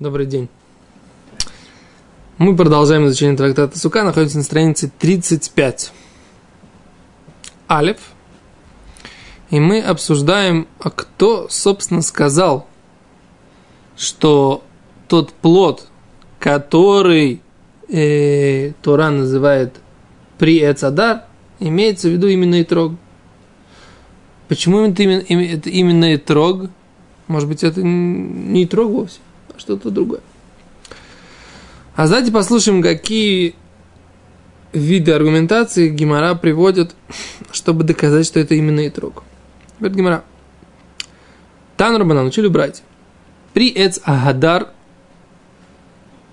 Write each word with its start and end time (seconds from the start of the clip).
Добрый 0.00 0.26
день. 0.26 0.48
Мы 2.38 2.56
продолжаем 2.56 3.06
изучение 3.06 3.36
трактата 3.36 3.78
Сука, 3.78 4.02
находимся 4.02 4.38
на 4.38 4.42
странице 4.42 4.90
35. 4.98 5.92
Алиф. 7.70 7.98
И 9.50 9.60
мы 9.60 9.80
обсуждаем, 9.80 10.66
а 10.80 10.90
кто, 10.90 11.46
собственно, 11.48 12.02
сказал, 12.02 12.66
что 13.96 14.64
тот 15.06 15.32
плод, 15.32 15.86
который 16.40 17.40
э, 17.88 18.72
Тора 18.82 19.10
называет 19.10 19.76
при 20.38 20.58
Эцадар, 20.68 21.22
имеется 21.60 22.08
в 22.08 22.10
виду 22.10 22.26
именно 22.26 22.60
Итрог. 22.60 22.94
Почему 24.48 24.80
это 24.80 25.04
именно, 25.04 25.22
это 25.22 25.70
именно 25.70 26.16
Итрог? 26.16 26.68
Может 27.28 27.48
быть, 27.48 27.62
это 27.62 27.80
не 27.80 28.64
Итрог 28.64 28.90
вовсе? 28.90 29.20
Что-то 29.64 29.90
другое. 29.90 30.20
А 31.96 32.06
давайте 32.06 32.30
послушаем, 32.30 32.82
какие 32.82 33.54
виды 34.72 35.12
аргументации 35.12 35.88
Гимара 35.88 36.34
приводит, 36.34 36.94
чтобы 37.50 37.84
доказать, 37.84 38.26
что 38.26 38.40
это 38.40 38.54
именно 38.54 38.86
Итрог. 38.86 39.22
Говорит 39.78 39.96
Гимара. 39.96 40.24
Тан 41.76 41.96
Рабанан 41.96 42.26
учили 42.26 42.48
брать. 42.48 42.82
При 43.54 43.70
Эц 43.70 44.00
Агадар 44.04 44.68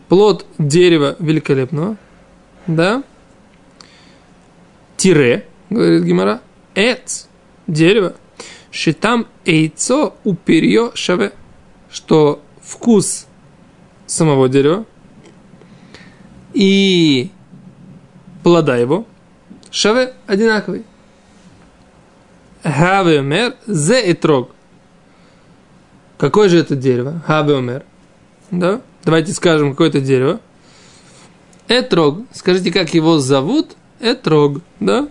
плод 0.10 0.46
дерева 0.58 1.16
великолепного, 1.20 1.96
да, 2.68 3.04
тире, 4.98 5.46
говорит 5.70 6.04
Гимара, 6.04 6.42
Эц, 6.76 7.28
дерево, 7.68 8.16
шитам 8.72 9.28
эйцо 9.46 10.16
уперье 10.24 10.92
шаве, 10.96 11.34
что 11.92 12.42
вкус 12.72 13.28
самого 14.08 14.48
дерева 14.48 14.86
и 16.54 17.30
плода 18.44 18.78
его 18.78 19.06
шаве 19.72 20.14
одинаковый. 20.26 20.86
Хаве 22.64 23.20
умер 23.20 23.56
зе 23.68 24.10
и 24.10 24.14
трог. 24.14 24.52
Какое 26.18 26.48
же 26.48 26.60
это 26.60 26.76
дерево? 26.76 27.22
Хаве 27.26 27.56
умер. 27.56 27.84
Да? 28.52 28.82
Давайте 29.04 29.34
скажем, 29.34 29.72
какое 29.72 29.90
это 29.90 30.00
дерево. 30.00 30.40
Этрог. 31.68 32.24
Скажите, 32.34 32.72
как 32.72 32.94
его 32.94 33.20
зовут? 33.20 33.76
Этрог. 34.00 34.62
Да? 34.80 35.08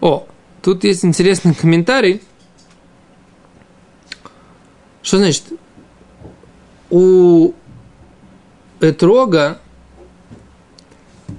О, 0.00 0.26
тут 0.62 0.84
есть 0.84 1.04
интересный 1.04 1.54
комментарий. 1.54 2.22
Что 5.02 5.18
значит 5.18 5.44
у 6.94 7.54
этрога 8.78 9.58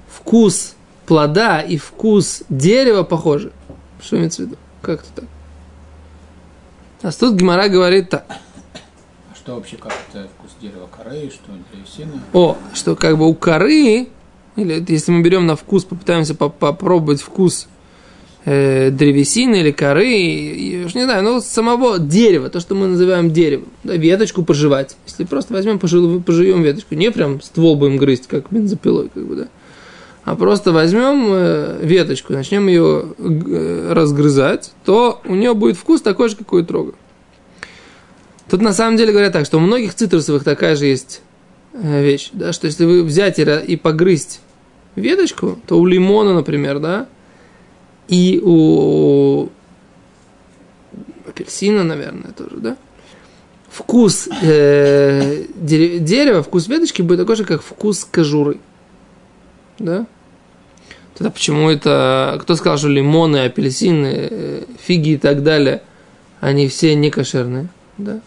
вкус 0.09 0.75
плода 1.05 1.61
и 1.61 1.77
вкус 1.77 2.43
дерева 2.49 3.03
похожи. 3.03 3.53
Что 4.01 4.17
имеется 4.17 4.41
в 4.43 4.45
виду? 4.47 4.57
Как 4.81 4.99
это 4.99 5.09
так? 5.21 5.25
А 7.03 7.11
тут 7.11 7.35
Гимара 7.35 7.69
говорит 7.69 8.09
так. 8.09 8.25
А 9.31 9.35
что 9.35 9.55
вообще 9.55 9.77
как 9.77 9.93
это 10.09 10.27
вкус 10.37 10.51
дерева 10.59 10.87
коры, 10.87 11.31
что 11.31 11.53
древесины? 11.71 12.19
О, 12.33 12.57
что 12.73 12.97
как 12.97 13.17
бы 13.17 13.25
у 13.25 13.33
коры, 13.33 14.09
или 14.57 14.85
если 14.91 15.11
мы 15.13 15.21
берем 15.21 15.45
на 15.45 15.55
вкус, 15.55 15.85
попытаемся 15.85 16.35
попробовать 16.35 17.21
вкус 17.21 17.69
э, 18.45 18.91
древесины 18.91 19.61
или 19.61 19.71
коры, 19.71 20.13
и, 20.13 20.85
уж 20.85 20.95
не 20.95 21.03
знаю, 21.03 21.23
ну, 21.23 21.41
самого 21.41 21.99
дерева, 21.99 22.49
то, 22.49 22.59
что 22.59 22.75
мы 22.75 22.87
называем 22.87 23.31
деревом, 23.31 23.67
да, 23.83 23.95
веточку 23.95 24.43
пожевать. 24.43 24.95
Если 25.05 25.25
просто 25.25 25.53
возьмем, 25.53 25.79
поживем 25.79 26.63
веточку, 26.63 26.95
не 26.95 27.11
прям 27.11 27.41
ствол 27.41 27.75
будем 27.75 27.97
грызть, 27.97 28.27
как 28.27 28.45
бензопилой, 28.51 29.09
как 29.13 29.25
бы, 29.25 29.35
да, 29.35 29.47
а 30.25 30.35
просто 30.35 30.71
возьмем 30.71 31.27
э, 31.29 31.79
веточку, 31.83 32.33
начнем 32.33 32.67
ее 32.67 33.13
э, 33.17 33.93
разгрызать, 33.93 34.71
то 34.83 35.21
у 35.25 35.35
нее 35.35 35.53
будет 35.53 35.77
вкус 35.77 36.01
такой 36.01 36.29
же, 36.29 36.35
какой 36.35 36.63
у 36.63 36.65
трога. 36.65 36.93
Тут 38.49 38.61
на 38.61 38.73
самом 38.73 38.97
деле 38.97 39.11
говорят 39.11 39.33
так, 39.33 39.45
что 39.45 39.57
у 39.57 39.61
многих 39.61 39.93
цитрусовых 39.93 40.43
такая 40.43 40.75
же 40.75 40.87
есть 40.87 41.21
э, 41.73 42.03
вещь, 42.03 42.29
да, 42.33 42.53
что 42.53 42.65
если 42.65 42.85
вы 42.85 43.03
взять 43.03 43.37
и 43.37 43.75
погрызть 43.75 44.39
веточку, 44.95 45.59
то 45.67 45.79
у 45.79 45.85
лимона, 45.85 46.33
например, 46.33 46.79
да, 46.79 47.07
и 48.07 48.41
у 48.43 49.49
апельсина, 51.27 51.83
наверное, 51.83 52.31
тоже, 52.31 52.57
да? 52.57 52.77
Вкус 53.69 54.29
э, 54.41 55.45
дерева, 55.55 56.43
вкус 56.43 56.67
веточки 56.67 57.01
будет 57.01 57.19
такой 57.19 57.35
же, 57.35 57.43
как 57.43 57.61
вкус 57.61 58.07
кожуры. 58.09 58.59
Да? 59.79 60.05
Тогда 61.17 61.29
почему 61.29 61.69
это... 61.69 62.37
Кто 62.41 62.55
сказал, 62.55 62.77
что 62.77 62.87
лимоны, 62.87 63.43
апельсины, 63.45 64.29
э, 64.31 64.63
фиги 64.79 65.11
и 65.11 65.17
так 65.17 65.43
далее, 65.43 65.81
они 66.39 66.69
все 66.69 66.95
не 66.95 67.09
кошерные? 67.09 67.67
Да? 67.97 68.21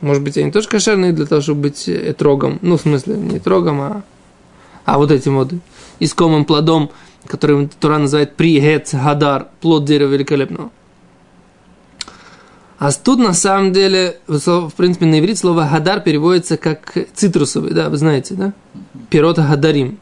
Может 0.00 0.22
быть, 0.22 0.36
они 0.36 0.52
тоже 0.52 0.68
кошерные 0.68 1.12
для 1.12 1.26
того, 1.26 1.40
чтобы 1.40 1.62
быть 1.62 1.88
этрогом. 1.88 2.58
Ну, 2.62 2.76
в 2.76 2.82
смысле, 2.82 3.14
не 3.14 3.38
этрогом, 3.38 3.80
а, 3.80 4.02
а 4.84 4.98
вот 4.98 5.10
этим 5.10 5.36
вот 5.36 5.52
искомым 5.98 6.44
плодом 6.44 6.90
который 7.26 7.68
Тура 7.68 7.98
называет 7.98 8.36
пригец 8.36 8.94
гадар, 8.94 9.48
плод 9.60 9.84
дерева 9.84 10.10
великолепного. 10.10 10.70
А 12.78 12.90
тут 12.90 13.20
на 13.20 13.32
самом 13.32 13.72
деле, 13.72 14.18
в 14.26 14.72
принципе, 14.76 15.06
на 15.06 15.20
иврит 15.20 15.38
слово 15.38 15.68
гадар 15.70 16.00
переводится 16.00 16.56
как 16.56 16.96
цитрусовый, 17.14 17.72
да, 17.72 17.88
вы 17.88 17.96
знаете, 17.96 18.34
да? 18.34 18.52
Пирота 19.08 19.46
гадарим. 19.46 20.00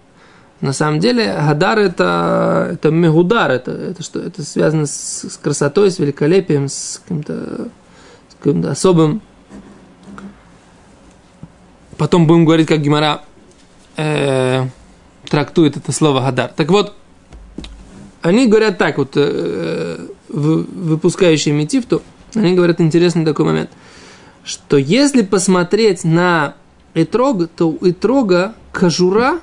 На 0.62 0.72
самом 0.72 0.98
деле, 0.98 1.34
гадар 1.46 1.78
это, 1.78 2.70
это 2.72 2.90
мегудар, 2.90 3.50
это, 3.50 3.70
это 3.70 4.02
что? 4.02 4.20
Это 4.20 4.42
связано 4.42 4.86
с, 4.86 5.26
с 5.28 5.36
красотой, 5.36 5.90
с 5.90 5.98
великолепием, 5.98 6.68
с 6.68 7.02
каким-то, 7.02 7.68
с 8.30 8.34
каким-то 8.38 8.70
особым. 8.70 9.20
Потом 11.98 12.26
будем 12.26 12.46
говорить, 12.46 12.66
как 12.66 12.80
Гимара 12.80 13.22
э, 13.96 14.66
трактует 15.28 15.76
это 15.76 15.92
слово 15.92 16.20
гадар. 16.20 16.50
Так 16.56 16.70
вот, 16.70 16.94
они 18.22 18.46
говорят 18.46 18.78
так, 18.78 18.98
вот 18.98 19.12
э, 19.14 20.06
выпускающие 20.28 21.54
Метифту, 21.54 22.02
они 22.34 22.54
говорят 22.54 22.80
интересный 22.80 23.24
такой 23.24 23.46
момент, 23.46 23.70
что 24.44 24.76
если 24.76 25.22
посмотреть 25.22 26.04
на 26.04 26.54
Этрог, 26.94 27.48
то 27.48 27.70
у 27.70 27.78
Этрога 27.88 28.54
кожура, 28.72 29.40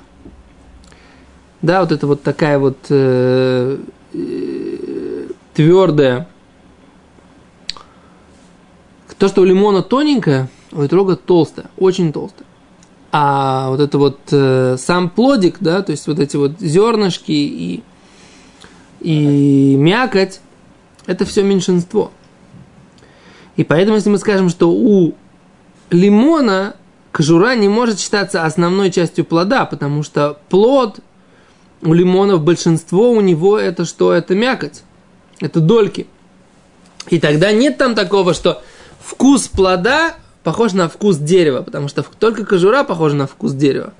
да, 1.62 1.80
вот 1.80 1.92
это 1.92 2.06
вот 2.06 2.22
такая 2.22 2.58
вот 2.58 2.78
э, 2.88 3.78
э, 4.12 5.28
твердая, 5.54 6.28
то, 9.18 9.26
что 9.26 9.42
у 9.42 9.44
лимона 9.44 9.82
тоненькая, 9.82 10.48
у 10.70 10.84
Этрога 10.84 11.16
толстая, 11.16 11.70
очень 11.76 12.12
толстая. 12.12 12.46
А 13.10 13.70
вот 13.70 13.80
это 13.80 13.98
вот 13.98 14.20
э, 14.30 14.76
сам 14.78 15.10
плодик, 15.10 15.56
да, 15.60 15.82
то 15.82 15.92
есть 15.92 16.06
вот 16.06 16.18
эти 16.18 16.36
вот 16.36 16.60
зернышки 16.60 17.32
и 17.32 17.82
и 19.00 19.76
мякоть– 19.76 20.40
это 21.06 21.24
все 21.24 21.42
меньшинство. 21.42 22.12
И 23.56 23.64
поэтому, 23.64 23.96
если 23.96 24.10
мы 24.10 24.18
скажем, 24.18 24.48
что 24.48 24.70
у 24.70 25.14
лимона 25.90 26.74
кожура 27.12 27.56
не 27.56 27.68
может 27.68 27.98
считаться 27.98 28.44
основной 28.44 28.90
частью 28.90 29.24
плода, 29.24 29.64
потому 29.64 30.02
что 30.02 30.38
плод 30.48 31.00
у 31.82 31.92
лимонов 31.92 32.42
большинство 32.42 33.10
у 33.10 33.20
него 33.20 33.58
это 33.58 33.84
что? 33.84 34.12
Это 34.12 34.34
мякоть, 34.34 34.82
это 35.40 35.60
дольки. 35.60 36.06
И 37.08 37.18
тогда 37.18 37.52
нет 37.52 37.78
там 37.78 37.94
такого, 37.94 38.34
что 38.34 38.62
вкус 39.00 39.48
плода 39.48 40.14
похож 40.42 40.72
на 40.72 40.88
вкус 40.88 41.16
дерева, 41.16 41.62
потому 41.62 41.88
что 41.88 42.04
только 42.18 42.44
кожура 42.44 42.84
похожа 42.84 43.16
на 43.16 43.26
вкус 43.26 43.52
дерева. 43.52 43.92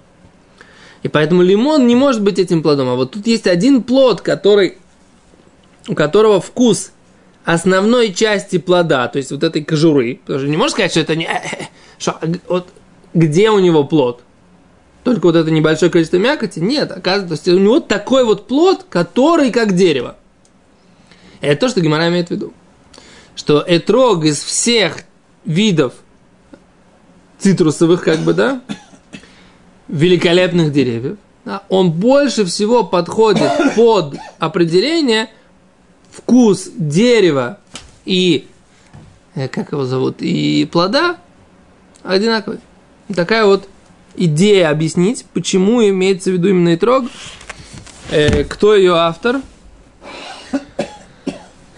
И 1.02 1.08
поэтому 1.08 1.42
лимон 1.42 1.86
не 1.86 1.94
может 1.94 2.22
быть 2.22 2.38
этим 2.38 2.62
плодом. 2.62 2.88
А 2.88 2.94
вот 2.94 3.12
тут 3.12 3.26
есть 3.26 3.46
один 3.46 3.82
плод, 3.82 4.20
который 4.20 4.78
у 5.88 5.94
которого 5.94 6.40
вкус 6.40 6.92
основной 7.44 8.12
части 8.12 8.58
плода, 8.58 9.08
то 9.08 9.16
есть 9.16 9.30
вот 9.32 9.42
этой 9.42 9.64
кожуры, 9.64 10.20
потому 10.22 10.40
что 10.40 10.48
не 10.48 10.56
можешь 10.56 10.72
сказать, 10.72 10.90
что 10.90 11.00
это 11.00 11.16
не... 11.16 11.24
Э, 11.24 11.40
э, 11.42 11.64
что, 11.98 12.20
вот, 12.46 12.68
где 13.14 13.50
у 13.50 13.58
него 13.58 13.84
плод? 13.84 14.22
Только 15.02 15.26
вот 15.26 15.36
это 15.36 15.50
небольшое 15.50 15.90
количество 15.90 16.18
мякоти? 16.18 16.58
Нет, 16.58 16.92
оказывается, 16.92 17.44
то 17.44 17.50
есть 17.50 17.60
у 17.60 17.64
него 17.64 17.80
такой 17.80 18.24
вот 18.24 18.46
плод, 18.46 18.84
который 18.88 19.50
как 19.50 19.74
дерево. 19.74 20.16
Это 21.40 21.62
то, 21.62 21.68
что 21.70 21.80
Гимара 21.80 22.08
имеет 22.08 22.28
в 22.28 22.30
виду. 22.32 22.52
Что 23.34 23.64
этрог 23.66 24.24
из 24.24 24.42
всех 24.42 24.98
видов 25.44 25.94
цитрусовых, 27.38 28.02
как 28.02 28.18
бы, 28.18 28.34
да, 28.34 28.60
великолепных 29.86 30.72
деревьев, 30.72 31.16
да, 31.44 31.62
он 31.70 31.92
больше 31.92 32.44
всего 32.44 32.84
подходит 32.84 33.50
под 33.74 34.16
определение 34.38 35.30
вкус 36.18 36.68
дерева 36.76 37.58
и, 38.04 38.46
э, 39.34 39.48
как 39.48 39.72
его 39.72 39.84
зовут, 39.84 40.16
и 40.20 40.68
плода, 40.70 41.16
одинаковый. 42.02 42.58
Такая 43.14 43.44
вот 43.46 43.68
идея 44.16 44.70
объяснить, 44.70 45.24
почему 45.32 45.86
имеется 45.88 46.30
в 46.30 46.34
виду 46.34 46.48
именно 46.48 46.74
итрог, 46.74 47.06
э, 48.10 48.44
кто 48.44 48.74
ее 48.74 48.94
автор. 48.94 49.40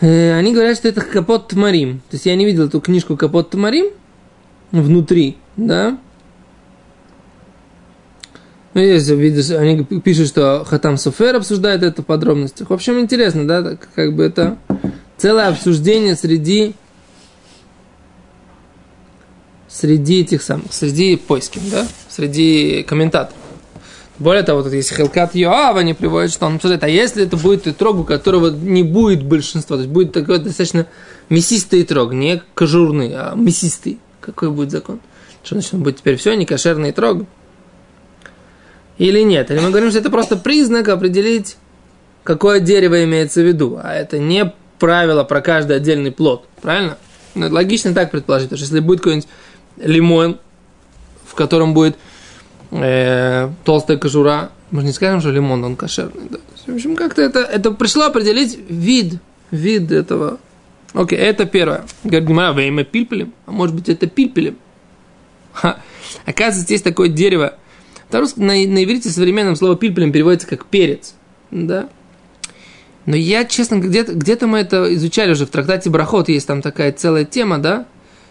Э, 0.00 0.32
они 0.32 0.54
говорят, 0.54 0.78
что 0.78 0.88
это 0.88 1.02
Капот 1.02 1.48
Тмарим. 1.48 2.00
То 2.08 2.14
есть 2.16 2.24
я 2.24 2.34
не 2.34 2.46
видел 2.46 2.66
эту 2.66 2.80
книжку 2.80 3.16
Капот 3.16 3.50
Тмарим 3.50 3.86
внутри, 4.72 5.36
да. 5.56 5.98
Ну, 8.72 8.80
есть, 8.80 9.08
видишь, 9.08 9.50
они 9.50 9.84
пишут, 9.84 10.28
что 10.28 10.64
Хатам 10.64 10.96
Софер 10.96 11.36
обсуждает 11.36 11.82
это 11.82 12.02
в 12.02 12.06
подробностях. 12.06 12.70
В 12.70 12.72
общем, 12.72 13.00
интересно, 13.00 13.46
да, 13.46 13.76
как 13.94 14.14
бы 14.14 14.22
это 14.22 14.58
целое 15.16 15.48
обсуждение 15.48 16.14
среди 16.14 16.74
среди 19.66 20.20
этих 20.20 20.42
самых, 20.42 20.72
среди 20.72 21.16
поисков, 21.16 21.62
да, 21.70 21.86
среди 22.08 22.84
комментаторов. 22.84 23.36
Более 24.18 24.42
того, 24.42 24.62
вот 24.62 24.72
если 24.72 24.94
Хелкат 24.94 25.34
Йоава 25.34 25.80
не 25.80 25.94
приводит, 25.94 26.30
что 26.30 26.46
он 26.46 26.56
обсуждает, 26.56 26.84
а 26.84 26.88
если 26.88 27.24
это 27.24 27.36
будет 27.36 27.66
итрог, 27.66 27.96
у 27.96 28.04
которого 28.04 28.50
не 28.50 28.82
будет 28.82 29.24
большинства, 29.24 29.76
то 29.76 29.82
есть 29.82 29.92
будет 29.92 30.12
такой 30.12 30.38
достаточно 30.38 30.86
мясистый 31.30 31.82
итрог, 31.82 32.12
не 32.12 32.42
кожурный, 32.54 33.12
а 33.14 33.34
мясистый, 33.34 33.98
какой 34.20 34.50
будет 34.50 34.70
закон? 34.70 35.00
Что 35.42 35.54
значит, 35.54 35.72
он 35.72 35.82
будет 35.82 35.96
теперь 35.96 36.16
все, 36.16 36.34
не 36.34 36.44
кошерный 36.44 36.90
итрог? 36.90 37.24
Или 39.00 39.20
нет? 39.22 39.50
Или 39.50 39.60
мы 39.60 39.70
говорим, 39.70 39.88
что 39.88 39.98
это 39.98 40.10
просто 40.10 40.36
признак 40.36 40.88
определить, 40.88 41.56
какое 42.22 42.60
дерево 42.60 43.02
имеется 43.04 43.40
в 43.40 43.46
виду, 43.46 43.80
а 43.82 43.94
это 43.94 44.18
не 44.18 44.52
правило 44.78 45.24
про 45.24 45.40
каждый 45.40 45.76
отдельный 45.76 46.12
плод, 46.12 46.46
правильно? 46.60 46.98
Ну, 47.34 47.48
логично 47.48 47.94
так 47.94 48.10
предположить, 48.10 48.48
что 48.48 48.56
если 48.56 48.80
будет 48.80 49.00
какой-нибудь 49.00 49.28
лимон, 49.78 50.38
в 51.24 51.34
котором 51.34 51.72
будет 51.72 51.96
э, 52.72 53.48
толстая 53.64 53.96
кожура. 53.96 54.50
Мы 54.70 54.82
же 54.82 54.88
не 54.88 54.92
скажем, 54.92 55.20
что 55.20 55.30
лимон, 55.30 55.64
он 55.64 55.76
кошерный. 55.76 56.28
Да? 56.28 56.38
В 56.66 56.74
общем, 56.74 56.94
как-то 56.94 57.22
это, 57.22 57.38
это 57.40 57.70
пришло 57.70 58.04
определить 58.04 58.58
вид, 58.68 59.14
вид 59.50 59.90
этого. 59.92 60.40
Окей, 60.92 61.18
это 61.18 61.46
первое. 61.46 61.86
Говорит, 62.04 62.28
Гимара, 62.28 62.52
время 62.52 62.84
пильпелем. 62.84 63.32
А 63.46 63.50
может 63.50 63.74
быть, 63.74 63.88
это 63.88 64.06
пильпелем. 64.06 64.58
Оказывается, 66.26 66.70
есть 66.70 66.84
такое 66.84 67.08
дерево. 67.08 67.54
На, 68.12 68.20
на, 68.20 68.46
на 68.46 68.84
иврите 68.84 69.10
современном 69.10 69.56
слово 69.56 69.76
пильпелем 69.76 70.12
переводится 70.12 70.46
как 70.46 70.66
перец. 70.66 71.14
Да? 71.50 71.88
Но 73.06 73.16
я, 73.16 73.44
честно, 73.44 73.76
где-то, 73.76 74.14
где-то 74.14 74.46
мы 74.46 74.58
это 74.58 74.94
изучали 74.94 75.32
уже 75.32 75.46
в 75.46 75.50
трактате 75.50 75.90
Брахот, 75.90 76.28
есть 76.28 76.46
там 76.46 76.62
такая 76.62 76.92
целая 76.92 77.24
тема, 77.24 77.58
да, 77.58 77.86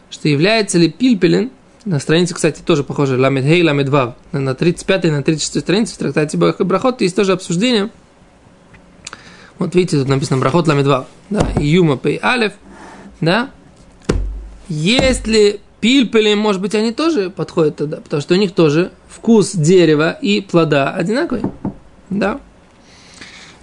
что 0.10 0.30
является 0.30 0.78
ли 0.78 0.90
пильпелин, 0.90 1.52
на 1.86 2.00
странице, 2.00 2.36
кстати, 2.36 2.62
тоже 2.62 2.84
похоже, 2.84 3.18
ламед 3.18 3.46
хей, 3.46 3.64
ламед 3.64 3.90
вав, 3.90 4.16
на 4.32 4.54
35 4.54 5.06
на 5.06 5.24
36 5.24 5.60
странице 5.60 5.96
в 5.96 5.98
трактате 5.98 6.38
Брахот 6.38 7.02
есть 7.02 7.16
тоже 7.16 7.32
обсуждение. 7.32 7.90
Вот 9.58 9.76
видите, 9.76 9.98
тут 9.98 10.08
написано 10.08 10.40
Брахот 10.40 10.68
ламед 10.68 10.86
вав, 10.86 11.08
да, 11.30 11.48
юма 11.58 11.98
пей 11.98 12.18
алев, 12.18 12.54
да. 13.22 13.50
Если 14.68 15.62
пильпели, 15.82 16.34
может 16.36 16.62
быть, 16.62 16.76
они 16.76 16.92
тоже 16.92 17.30
подходят 17.30 17.78
тогда, 17.78 17.98
потому 17.98 18.22
что 18.22 18.36
у 18.36 18.38
них 18.38 18.52
тоже 18.54 18.92
вкус 19.10 19.54
дерева 19.54 20.12
и 20.22 20.40
плода 20.42 20.92
одинаковый, 20.92 21.44
да. 22.10 22.40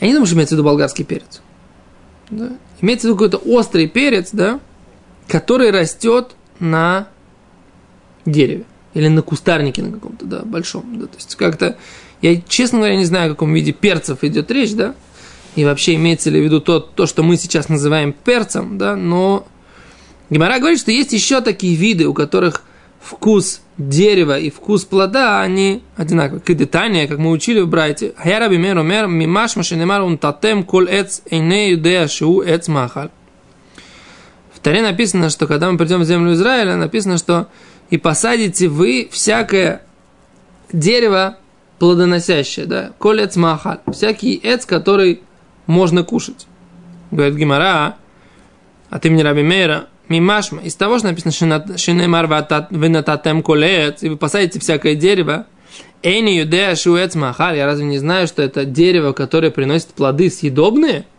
Я 0.01 0.09
не 0.09 0.13
думаю, 0.13 0.27
что 0.27 0.35
имеется 0.37 0.55
в 0.55 0.59
виду 0.59 0.67
болгарский 0.67 1.05
перец. 1.05 1.41
Да? 2.29 2.53
Имеется 2.81 3.07
в 3.07 3.11
виду 3.11 3.17
какой-то 3.17 3.39
острый 3.39 3.89
перец, 3.89 4.31
да, 4.33 4.61
который 5.29 5.71
растет 5.71 6.33
на 6.59 7.09
дереве 8.27 8.65
или 8.93 9.09
на 9.09 9.23
кустарнике 9.23 9.83
на 9.83 9.93
каком-то, 9.93 10.27
да, 10.27 10.43
большом, 10.43 10.99
да, 10.99 11.07
то 11.07 11.17
есть 11.17 11.37
как-то, 11.37 11.77
я, 12.23 12.41
честно 12.41 12.79
говоря, 12.79 12.97
не 12.97 13.05
знаю, 13.05 13.31
о 13.31 13.35
каком 13.35 13.53
виде 13.53 13.73
перцев 13.73 14.25
идет 14.25 14.51
речь, 14.51 14.73
да, 14.73 14.95
и 15.55 15.65
вообще 15.65 15.95
имеется 15.95 16.31
ли 16.31 16.41
в 16.41 16.45
виду 16.45 16.61
то, 16.61 16.81
то 16.81 17.07
что 17.07 17.23
мы 17.23 17.37
сейчас 17.37 17.69
называем 17.69 18.13
перцем, 18.13 18.79
да, 18.79 18.97
но 18.97 19.47
Гимара 20.31 20.59
говорит, 20.59 20.81
что 20.81 20.91
есть 20.91 21.13
еще 21.13 21.41
такие 21.41 21.77
виды, 21.77 22.07
у 22.07 22.15
которых 22.15 22.63
вкус 23.01 23.61
дерева 23.79 24.39
и 24.39 24.51
вкус 24.51 24.85
плода, 24.85 25.41
они 25.41 25.83
одинаковые. 25.97 26.41
Кедетания, 26.41 27.07
как 27.07 27.19
мы 27.19 27.31
учили 27.31 27.61
в 27.61 27.69
Брайте. 27.69 28.15
Хаяраби 28.17 28.57
мер 28.57 28.79
умер 28.79 29.07
мимаш 29.07 29.57
машинемар 29.57 30.03
он 30.03 30.19
татем 30.19 30.65
кол 30.65 30.85
эц 30.85 31.21
эйне 31.31 31.71
юдея 31.71 32.09
шиу 32.09 32.43
эц 32.43 32.69
махаль. 32.69 33.11
Таре 34.67 34.83
написано, 34.83 35.31
что 35.31 35.47
когда 35.47 35.71
мы 35.71 35.79
придем 35.79 36.01
в 36.01 36.05
землю 36.05 36.33
Израиля, 36.33 36.75
написано, 36.75 37.19
что 37.19 37.47
и 37.89 37.99
посадите 37.99 38.67
вы 38.67 39.09
всякое 39.13 39.83
дерево 40.73 41.37
плодоносящее, 41.79 42.67
да, 42.67 42.91
колец 42.99 43.37
махаль, 43.37 43.79
всякий 43.93 44.35
эц, 44.43 44.67
который 44.67 45.23
можно 45.69 46.03
кушать. 46.03 46.49
Говорит 47.13 47.37
Гимара, 47.37 47.95
ты 49.01 49.09
мне 49.09 49.23
раби 49.23 49.45
Мейра, 49.45 49.87
мимашма, 50.09 50.63
из 50.63 50.75
того, 50.75 50.99
что 50.99 51.09
написано, 51.09 51.33
шинемар 51.77 52.27
венататем 52.71 53.43
колец, 53.43 54.03
и 54.03 54.09
вы 54.09 54.17
посадите 54.17 54.61
всякое 54.61 54.95
дерево, 54.95 55.47
эни 56.03 56.31
юдея 56.31 56.75
шуэц 56.75 57.15
махаль, 57.15 57.57
я 57.57 57.67
разве 57.67 57.85
не 57.85 57.99
знаю, 57.99 58.27
что 58.27 58.43
это 58.43 58.65
дерево, 58.65 59.13
которое 59.13 59.51
приносит 59.51 59.89
плоды 59.89 60.31
съедобные– 60.31 61.07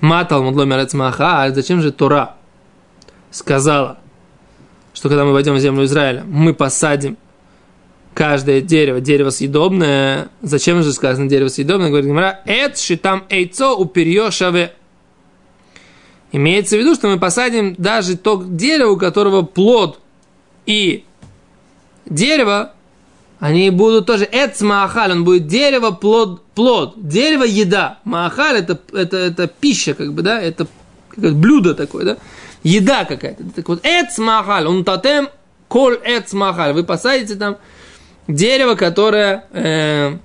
Матал 0.00 0.42
Мудломер 0.42 0.86
Маха, 0.92 1.44
а 1.44 1.50
зачем 1.50 1.80
же 1.80 1.90
Тора 1.90 2.36
сказала, 3.30 3.98
что 4.92 5.08
когда 5.08 5.24
мы 5.24 5.32
войдем 5.32 5.54
в 5.54 5.58
землю 5.58 5.84
Израиля, 5.84 6.24
мы 6.26 6.54
посадим 6.54 7.16
каждое 8.14 8.60
дерево, 8.60 9.00
дерево 9.00 9.30
съедобное. 9.30 10.28
Зачем 10.42 10.82
же 10.82 10.92
сказано 10.92 11.28
дерево 11.28 11.48
съедобное? 11.48 11.88
Говорит 11.88 12.06
Гимара, 12.06 12.40
эт 12.44 12.78
шитам 12.78 13.24
эйцо 13.30 13.76
уперьё 13.76 14.30
шаве. 14.30 14.74
Имеется 16.36 16.76
в 16.76 16.80
виду, 16.80 16.94
что 16.94 17.08
мы 17.08 17.18
посадим 17.18 17.74
даже 17.78 18.14
то 18.18 18.44
дерево, 18.46 18.90
у 18.90 18.96
которого 18.98 19.40
плод 19.40 20.00
и 20.66 21.02
дерево 22.04 22.74
они 23.38 23.70
будут 23.70 24.04
тоже 24.04 24.28
эц 24.30 24.60
маахаль, 24.60 25.12
он 25.12 25.24
будет 25.24 25.46
дерево, 25.46 25.92
плод, 25.92 26.44
плод, 26.54 26.92
дерево, 26.96 27.44
еда. 27.44 28.00
Маахаль 28.04 28.58
это, 28.58 28.78
это, 28.92 29.16
это 29.16 29.46
пища, 29.46 29.94
как 29.94 30.12
бы, 30.12 30.20
да, 30.20 30.38
это 30.38 30.66
как 31.08 31.36
блюдо 31.36 31.74
такое, 31.74 32.04
да, 32.04 32.16
еда 32.62 33.06
какая-то. 33.06 33.42
Так 33.54 33.66
вот, 33.70 33.80
эц 33.82 34.18
маахаль, 34.18 34.66
он 34.66 34.84
татем 34.84 35.30
коль 35.68 35.98
эц 36.04 36.34
маахаль. 36.34 36.74
Вы 36.74 36.84
посадите 36.84 37.36
там 37.36 37.56
дерево, 38.28 38.74
которое 38.74 39.46
э, 39.52 40.18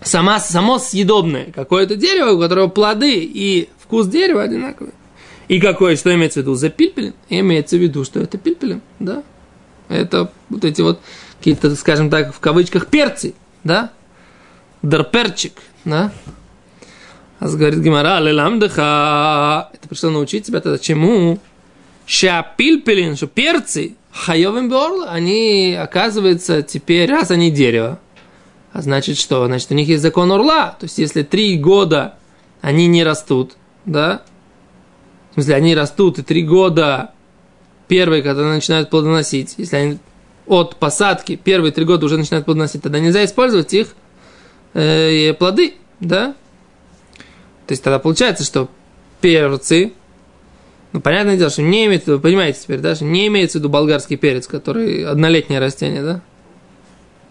сама, 0.00 0.38
само 0.38 0.78
съедобное. 0.78 1.50
Какое-то 1.52 1.96
дерево, 1.96 2.34
у 2.34 2.40
которого 2.40 2.68
плоды 2.68 3.24
и 3.24 3.68
вкус 3.92 4.06
дерева 4.06 4.42
одинаковые. 4.42 4.94
И 5.48 5.60
какое, 5.60 5.96
что 5.96 6.14
имеется 6.14 6.40
в 6.40 6.42
виду? 6.44 6.54
За 6.54 6.70
пильпелем? 6.70 7.12
Имеется 7.28 7.76
в 7.76 7.80
виду, 7.80 8.04
что 8.04 8.20
это 8.20 8.38
пильпелем, 8.38 8.80
да. 8.98 9.22
Это 9.90 10.32
вот 10.48 10.64
эти 10.64 10.80
вот 10.80 10.98
какие-то, 11.36 11.76
скажем 11.76 12.08
так, 12.08 12.34
в 12.34 12.40
кавычках, 12.40 12.86
перцы, 12.86 13.34
да? 13.64 13.90
Дарперчик, 14.80 15.52
да? 15.84 16.10
А 17.38 17.48
говорит 17.50 17.80
Гимара, 17.80 18.18
леламдыха, 18.18 19.68
это 19.74 19.88
пришло 19.88 20.08
научить 20.08 20.46
тебя 20.46 20.60
тогда 20.60 20.78
чему? 20.78 21.38
Шапильпелин, 22.06 23.16
что 23.16 23.26
перцы, 23.26 23.96
хайовым 24.10 24.70
борла, 24.70 25.10
они, 25.10 25.76
оказывается, 25.78 26.62
теперь, 26.62 27.10
раз 27.10 27.30
они 27.30 27.50
дерево, 27.50 28.00
а 28.72 28.80
значит 28.80 29.18
что? 29.18 29.44
Значит, 29.44 29.70
у 29.70 29.74
них 29.74 29.88
есть 29.88 30.02
закон 30.02 30.32
орла. 30.32 30.76
То 30.80 30.84
есть, 30.84 30.96
если 30.96 31.22
три 31.24 31.58
года 31.58 32.14
они 32.62 32.86
не 32.86 33.04
растут, 33.04 33.56
да? 33.84 34.22
В 35.30 35.34
смысле, 35.34 35.54
они 35.54 35.74
растут, 35.74 36.18
и 36.18 36.22
три 36.22 36.42
года 36.42 37.12
первые, 37.88 38.22
когда 38.22 38.44
начинают 38.44 38.90
плодоносить, 38.90 39.54
если 39.58 39.76
они 39.76 39.98
от 40.46 40.76
посадки 40.76 41.36
первые 41.36 41.72
три 41.72 41.84
года 41.84 42.06
уже 42.06 42.18
начинают 42.18 42.44
плодоносить, 42.44 42.82
тогда 42.82 42.98
нельзя 42.98 43.24
использовать 43.24 43.72
их 43.72 43.94
э, 44.74 45.32
плоды, 45.34 45.74
да? 46.00 46.34
То 47.66 47.72
есть 47.72 47.82
тогда 47.82 47.98
получается, 47.98 48.44
что 48.44 48.68
перцы, 49.20 49.92
ну, 50.92 51.00
понятное 51.00 51.38
дело, 51.38 51.48
что 51.48 51.62
не 51.62 51.86
имеется, 51.86 52.12
вы 52.12 52.18
понимаете 52.18 52.60
теперь, 52.62 52.80
да, 52.80 52.94
что 52.94 53.04
не 53.04 53.26
имеется 53.28 53.58
в 53.58 53.60
виду 53.60 53.70
болгарский 53.70 54.16
перец, 54.16 54.46
который 54.46 55.06
однолетнее 55.06 55.58
растение, 55.58 56.02
да? 56.02 56.20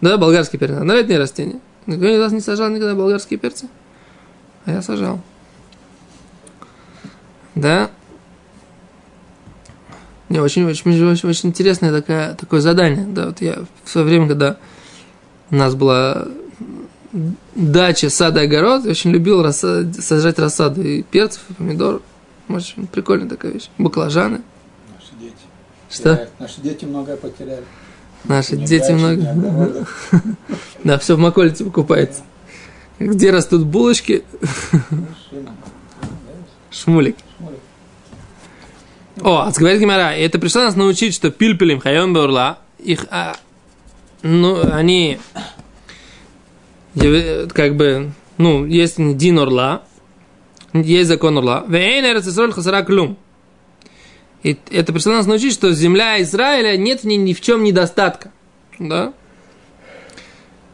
Да, 0.00 0.16
болгарский 0.16 0.58
перец, 0.58 0.76
однолетнее 0.76 1.18
растение. 1.18 1.60
Никто 1.86 2.06
из 2.06 2.18
вас 2.18 2.32
не 2.32 2.40
сажал 2.40 2.70
никогда 2.70 2.94
болгарские 2.94 3.38
перцы? 3.38 3.68
А 4.64 4.72
я 4.72 4.82
сажал. 4.82 5.20
Да? 7.54 7.90
Не, 10.28 10.40
очень, 10.40 10.64
очень, 10.64 10.90
очень, 11.04 11.28
очень 11.28 11.48
интересное 11.50 11.92
такое, 11.92 12.34
такое 12.34 12.60
задание. 12.60 13.04
Да, 13.06 13.26
вот 13.26 13.40
я 13.42 13.58
в 13.84 13.90
свое 13.90 14.06
время, 14.06 14.28
когда 14.28 14.56
у 15.50 15.56
нас 15.56 15.74
была 15.74 16.26
дача, 17.54 18.08
сад 18.08 18.36
и 18.36 18.40
огород, 18.40 18.86
очень 18.86 19.10
любил 19.10 19.42
рассад, 19.42 19.94
сажать 19.96 20.38
рассаду 20.38 20.82
и 20.82 21.02
перцев, 21.02 21.42
и 21.50 21.52
помидор. 21.52 22.00
Очень 22.48 22.86
прикольная 22.86 23.28
такая 23.28 23.52
вещь. 23.52 23.68
Баклажаны. 23.78 24.40
Наши 24.94 25.14
дети. 25.20 25.34
Что? 25.90 26.14
Теряют. 26.14 26.30
Наши 26.40 26.60
дети 26.60 26.84
многое 26.84 27.16
потеряли. 27.16 27.64
Наши 28.24 28.56
Ни 28.56 28.64
дети 28.64 28.92
много. 28.92 29.86
Да, 30.84 30.98
все 30.98 31.16
в 31.16 31.18
Маколите 31.18 31.64
покупается. 31.64 32.22
Где 32.98 33.30
растут 33.30 33.64
булочки? 33.64 34.24
Шмулик. 36.70 37.16
О, 39.20 39.44
а 39.46 39.52
говорит 39.52 39.80
Гимара, 39.80 40.14
это 40.14 40.38
пришло 40.38 40.62
нас 40.62 40.74
научить, 40.74 41.14
что 41.14 41.30
пильпелем 41.30 41.80
хайом 41.80 42.14
беурла, 42.14 42.58
их, 42.78 43.06
а, 43.10 43.36
ну, 44.22 44.60
они, 44.72 45.18
как 46.94 47.76
бы, 47.76 48.12
ну, 48.38 48.64
есть 48.64 48.96
дин 49.16 49.38
орла, 49.38 49.82
есть 50.72 51.08
закон 51.08 51.36
орла, 51.38 51.64
вейн 51.68 52.04
эрцесроль 52.04 52.52
хасара 52.52 52.82
клюм. 52.82 53.18
И 54.42 54.58
это 54.70 54.92
пришло 54.92 55.12
нас 55.12 55.26
научить, 55.26 55.52
что 55.52 55.72
земля 55.72 56.20
Израиля 56.22 56.76
нет 56.76 57.04
ней 57.04 57.16
ни 57.16 57.32
в 57.32 57.40
чем 57.40 57.62
недостатка. 57.62 58.32
Да? 58.78 59.12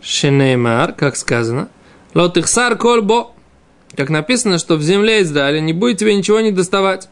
Шенеймар, 0.00 0.92
как 0.92 1.16
сказано, 1.16 1.68
лотыхсар 2.14 2.76
кольбо, 2.76 3.32
как 3.94 4.08
написано, 4.08 4.58
что 4.58 4.76
в 4.76 4.82
земле 4.82 5.22
Израиля 5.22 5.60
не 5.60 5.72
будет 5.72 5.98
тебе 5.98 6.14
ничего 6.14 6.40
не 6.40 6.52
доставать. 6.52 7.08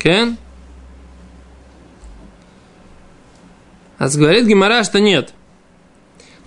Кен? 0.00 0.38
А 3.98 4.08
говорит 4.08 4.46
Гимара, 4.46 4.82
что 4.82 4.98
нет. 4.98 5.28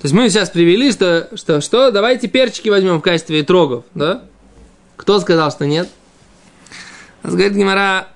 То 0.01 0.07
есть 0.07 0.13
мы 0.13 0.29
сейчас 0.29 0.49
привели, 0.49 0.91
что, 0.91 1.29
что, 1.35 1.61
что 1.61 1.91
давайте 1.91 2.27
перчики 2.27 2.67
возьмем 2.67 2.97
в 2.97 3.01
качестве 3.01 3.43
трогов, 3.43 3.85
да? 3.93 4.23
Кто 4.97 5.19
сказал, 5.19 5.51
что 5.51 5.67
нет? 5.67 5.87
А 7.21 7.27
говорит 7.27 7.53
Гимара, 7.53 8.07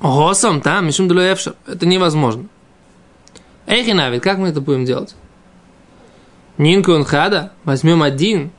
Госом 0.00 0.60
там, 0.60 0.86
Мишум 0.86 1.08
Эфшер. 1.08 1.54
Это 1.66 1.86
невозможно. 1.86 2.46
Эхинавит, 3.66 4.22
как 4.22 4.36
мы 4.36 4.48
это 4.48 4.60
будем 4.60 4.84
делать? 4.84 5.14
Нинку 6.58 6.92
он 6.92 7.04
хада, 7.04 7.52
возьмем 7.64 8.02
один. 8.02 8.50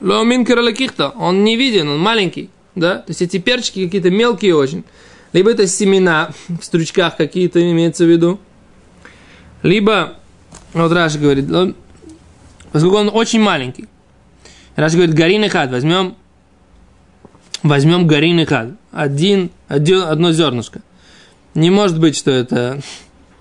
Ломинкер 0.00 0.60
лакихта, 0.60 1.10
он 1.10 1.44
не 1.44 1.56
виден, 1.56 1.88
он 1.88 1.98
маленький. 1.98 2.48
Да? 2.80 2.96
То 2.96 3.10
есть 3.10 3.22
эти 3.22 3.38
перчики 3.38 3.84
какие-то 3.84 4.10
мелкие 4.10 4.56
очень. 4.56 4.84
Либо 5.32 5.50
это 5.50 5.66
семена 5.66 6.30
в 6.48 6.64
стручках 6.64 7.16
какие-то 7.16 7.60
имеется 7.70 8.04
в 8.04 8.08
виду. 8.08 8.40
Либо, 9.62 10.14
вот 10.72 10.90
Раши 10.90 11.18
говорит, 11.18 11.50
он- 11.52 11.76
поскольку 12.72 12.96
он 12.96 13.10
очень 13.12 13.40
маленький. 13.40 13.86
Раши 14.76 14.96
говорит, 14.96 15.14
горин 15.14 15.44
и 15.44 15.48
хад, 15.48 15.70
возьмем 15.70 16.16
возьмем 17.62 18.06
горин 18.06 18.40
и 18.40 18.46
хад. 18.46 18.70
Один, 18.90 19.50
один, 19.68 20.02
одно 20.02 20.32
зернышко. 20.32 20.80
Не 21.54 21.68
может 21.68 21.98
быть, 22.00 22.16
что 22.16 22.30
это 22.30 22.80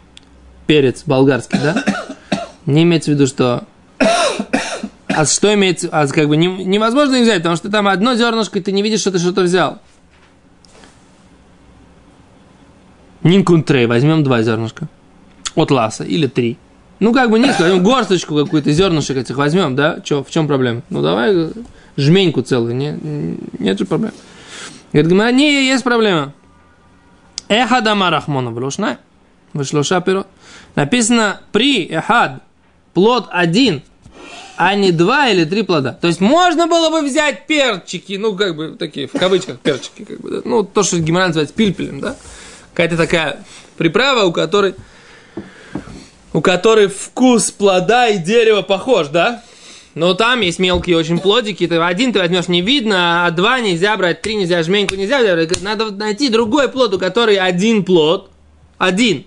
перец 0.67 1.03
болгарский, 1.05 1.59
да? 1.59 1.83
Не 2.65 2.83
имеется 2.83 3.11
в 3.11 3.13
виду, 3.13 3.25
что... 3.25 3.63
А 5.09 5.25
что 5.25 5.53
имеется... 5.53 5.89
А 5.91 6.07
как 6.07 6.27
бы 6.27 6.37
не- 6.37 6.63
невозможно 6.65 7.15
их 7.15 7.23
взять, 7.23 7.37
потому 7.37 7.55
что 7.55 7.69
там 7.69 7.87
одно 7.87 8.15
зернышко, 8.15 8.59
и 8.59 8.61
ты 8.61 8.71
не 8.71 8.81
видишь, 8.81 9.01
что 9.01 9.11
ты 9.11 9.19
что-то 9.19 9.41
взял. 9.41 9.79
Нинкунтрей, 13.23 13.85
возьмем 13.87 14.23
два 14.23 14.43
зернышка. 14.43 14.87
От 15.55 15.71
ласа, 15.71 16.03
или 16.03 16.27
три. 16.27 16.57
Ну, 16.99 17.11
как 17.13 17.31
бы 17.31 17.39
несколько, 17.39 17.63
возьмем 17.63 17.83
горсточку 17.83 18.35
какую-то 18.35 18.71
зернышек 18.71 19.17
этих 19.17 19.35
возьмем, 19.35 19.75
да? 19.75 19.99
Чё, 20.01 20.23
в 20.23 20.29
чем 20.29 20.47
проблема? 20.47 20.83
Ну, 20.89 21.01
давай 21.01 21.49
жменьку 21.97 22.41
целую, 22.41 22.75
не, 22.75 22.97
нет 23.57 23.79
же 23.79 23.85
проблем. 23.85 24.11
Говорит, 24.93 25.11
Гимара, 25.11 25.31
не, 25.31 25.67
есть 25.67 25.83
проблема. 25.83 26.33
Эхадама 27.47 28.09
рахмона 28.09 28.51
влошна, 28.51 28.99
вышлоша 29.53 30.01
перо. 30.01 30.27
Написано 30.75 31.41
при 31.51 31.85
эхад, 31.85 32.43
плод 32.93 33.27
один, 33.31 33.81
а 34.61 34.75
не 34.75 34.91
два 34.91 35.29
или 35.29 35.45
три 35.45 35.63
плода. 35.63 35.93
То 35.93 36.07
есть 36.07 36.19
можно 36.19 36.67
было 36.67 36.89
бы 36.89 37.07
взять 37.07 37.47
перчики, 37.47 38.17
ну, 38.17 38.35
как 38.35 38.57
бы 38.57 38.75
такие, 38.77 39.07
в 39.07 39.13
кавычках 39.13 39.57
перчики, 39.61 40.03
как 40.03 40.19
бы, 40.19 40.31
да? 40.31 40.41
ну, 40.43 40.65
то, 40.65 40.83
что 40.83 40.99
Гимара 40.99 41.27
называется 41.27 41.55
пильпелем, 41.55 42.01
да? 42.01 42.17
Какая-то 42.73 42.97
такая 42.97 43.45
приправа, 43.77 44.25
у 44.25 44.33
которой, 44.33 44.75
у 46.33 46.41
которой 46.41 46.87
вкус 46.89 47.51
плода 47.51 48.09
и 48.09 48.17
дерева 48.17 48.61
похож, 48.61 49.07
да? 49.07 49.41
Но 49.95 50.13
там 50.13 50.41
есть 50.41 50.59
мелкие 50.59 50.97
очень 50.97 51.19
плодики, 51.19 51.65
ты 51.65 51.77
один 51.77 52.11
ты 52.11 52.19
возьмешь 52.19 52.49
не 52.49 52.59
видно, 52.59 53.27
а 53.27 53.31
два 53.31 53.61
нельзя 53.61 53.95
брать, 53.95 54.21
три 54.21 54.35
нельзя, 54.35 54.61
жменьку 54.61 54.95
нельзя 54.95 55.21
брать. 55.21 55.61
Надо 55.61 55.89
найти 55.91 56.27
другой 56.27 56.67
плод, 56.67 56.93
у 56.93 56.99
который 56.99 57.37
один 57.37 57.85
плод, 57.85 58.29
один. 58.77 59.23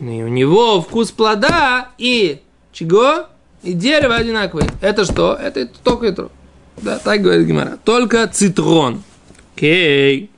И 0.00 0.04
у 0.04 0.28
него 0.28 0.80
вкус 0.80 1.10
плода 1.10 1.90
и 1.98 2.40
чего? 2.72 3.26
И 3.66 3.72
дерево 3.72 4.14
одинаковое. 4.14 4.68
Это 4.80 5.04
что? 5.04 5.34
Это 5.34 5.66
только 5.66 6.06
это. 6.06 6.30
Да, 6.80 6.98
так 7.00 7.20
говорит 7.20 7.46
Гимара. 7.48 7.78
Только 7.84 8.26
цитрон. 8.28 9.02
Окей. 9.56 10.30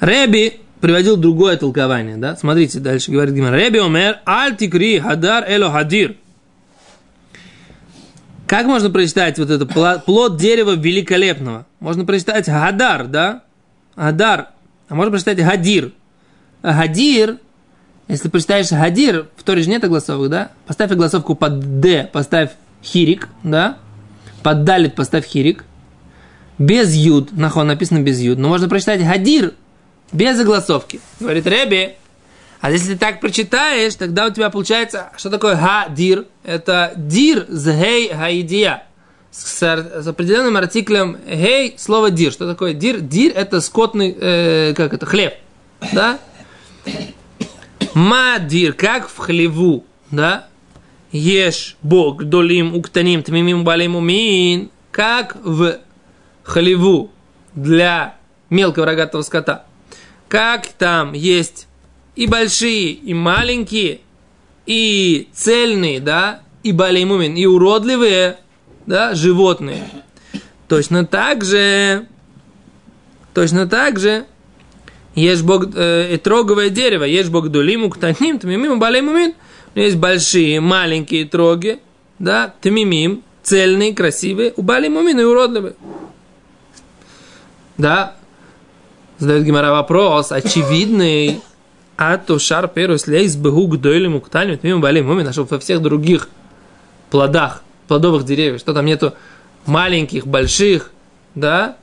Реби 0.00 0.60
приводил 0.80 1.16
другое 1.16 1.56
толкование, 1.56 2.16
да? 2.16 2.34
Смотрите, 2.34 2.80
дальше 2.80 3.12
говорит 3.12 3.32
Гимара. 3.32 3.56
Реби 3.56 3.78
омер 3.78 4.18
аль 4.26 4.56
тикри 4.56 4.98
хадар 4.98 5.44
эло 5.48 5.70
хадир. 5.70 6.16
Как 8.48 8.66
можно 8.66 8.90
прочитать 8.90 9.38
вот 9.38 9.50
это 9.50 9.66
плод 10.00 10.36
дерева 10.36 10.74
великолепного? 10.74 11.64
Можно 11.78 12.04
прочитать 12.04 12.46
хадар, 12.46 13.06
да? 13.06 13.44
Хадар. 13.94 14.48
А 14.88 14.94
можно 14.96 15.12
прочитать 15.12 15.38
гадир. 15.38 15.92
Гадир, 16.62 17.38
если 18.08 18.28
прочитаешь 18.28 18.70
гадир, 18.70 19.28
в 19.36 19.42
Торе 19.42 19.62
же 19.62 19.68
нет 19.68 19.84
огласовок, 19.84 20.30
да? 20.30 20.50
Поставь 20.66 20.90
огласовку 20.90 21.34
под 21.34 21.80
Д, 21.80 22.08
поставь 22.10 22.52
хирик, 22.82 23.28
да? 23.42 23.76
Под 24.42 24.64
далит 24.64 24.94
поставь 24.94 25.26
хирик. 25.26 25.64
Без 26.58 26.94
юд, 26.94 27.32
нахон 27.32 27.66
написано 27.68 28.00
без 28.00 28.18
юд. 28.20 28.38
Но 28.38 28.48
можно 28.48 28.68
прочитать 28.68 29.00
гадир 29.04 29.52
без 30.10 30.40
огласовки. 30.40 31.00
Говорит 31.20 31.46
Реби. 31.46 31.96
А 32.60 32.70
если 32.72 32.94
ты 32.94 32.98
так 32.98 33.20
прочитаешь, 33.20 33.94
тогда 33.94 34.26
у 34.26 34.30
тебя 34.30 34.50
получается, 34.50 35.10
что 35.16 35.30
такое 35.30 35.54
гадир? 35.54 36.24
Это 36.42 36.92
дир 36.96 37.46
с 37.48 37.66
гей 37.66 38.08
гаидия. 38.12 38.84
С, 39.30 39.60
с 39.60 40.06
определенным 40.06 40.56
артиклем 40.56 41.18
гей 41.26 41.74
слово 41.78 42.10
дир. 42.10 42.32
Что 42.32 42.48
такое 42.48 42.72
дир? 42.72 43.00
Дир 43.00 43.32
это 43.36 43.60
скотный, 43.60 44.16
э, 44.18 44.72
как 44.74 44.94
это, 44.94 45.04
хлеб. 45.04 45.34
Да? 45.92 46.18
Мадир, 47.94 48.72
как 48.72 49.08
в 49.08 49.16
хлеву, 49.18 49.84
да? 50.10 50.48
Ешь 51.10 51.76
бог 51.82 52.24
долим 52.24 52.74
уктаним 52.74 53.22
тмимим 53.22 53.64
балим 53.64 53.96
умин, 53.96 54.70
как 54.90 55.36
в 55.42 55.78
хлеву 56.42 57.10
для 57.54 58.16
мелкого 58.50 58.86
рогатого 58.86 59.22
скота. 59.22 59.64
Как 60.28 60.66
там 60.66 61.12
есть 61.12 61.66
и 62.14 62.26
большие, 62.26 62.92
и 62.92 63.14
маленькие, 63.14 64.00
и 64.66 65.28
цельные, 65.32 66.00
да, 66.00 66.42
и 66.62 66.72
балеймумин, 66.72 67.36
и 67.36 67.46
уродливые, 67.46 68.38
да, 68.86 69.14
животные. 69.14 69.88
Точно 70.66 71.06
так 71.06 71.44
же, 71.44 72.06
точно 73.32 73.66
так 73.66 73.98
же, 73.98 74.26
есть 75.18 75.42
бог, 75.42 75.66
э, 75.74 76.18
троговое 76.22 76.70
дерево, 76.70 77.04
есть 77.04 77.30
бог 77.30 77.48
дулим, 77.48 77.84
уктаним, 77.84 78.38
тмимим, 78.38 78.78
балеймумин. 78.78 79.34
Есть 79.74 79.96
большие, 79.96 80.60
маленькие 80.60 81.24
троги, 81.24 81.78
да, 82.18 82.54
тмимим, 82.60 83.22
цельные, 83.42 83.94
красивые, 83.94 84.52
у 84.56 84.62
балеймумин 84.62 85.20
и 85.20 85.24
уродливые. 85.24 85.74
Да, 87.76 88.16
задает 89.18 89.44
Гимара 89.44 89.70
вопрос, 89.70 90.32
очевидный, 90.32 91.40
а 91.96 92.18
то 92.18 92.38
шар 92.38 92.68
перус 92.68 93.06
лейс 93.06 93.36
бегу 93.36 93.66
гдойлем 93.68 94.16
укталем, 94.16 94.58
тмимим, 94.58 94.80
балеймумин, 94.80 95.26
а 95.28 95.32
что 95.32 95.44
во 95.44 95.58
всех 95.58 95.80
других 95.80 96.28
плодах, 97.10 97.62
плодовых 97.86 98.24
деревьев, 98.24 98.60
что 98.60 98.74
там 98.74 98.86
нету 98.86 99.14
маленьких, 99.66 100.26
больших, 100.26 100.92
да, 101.34 101.76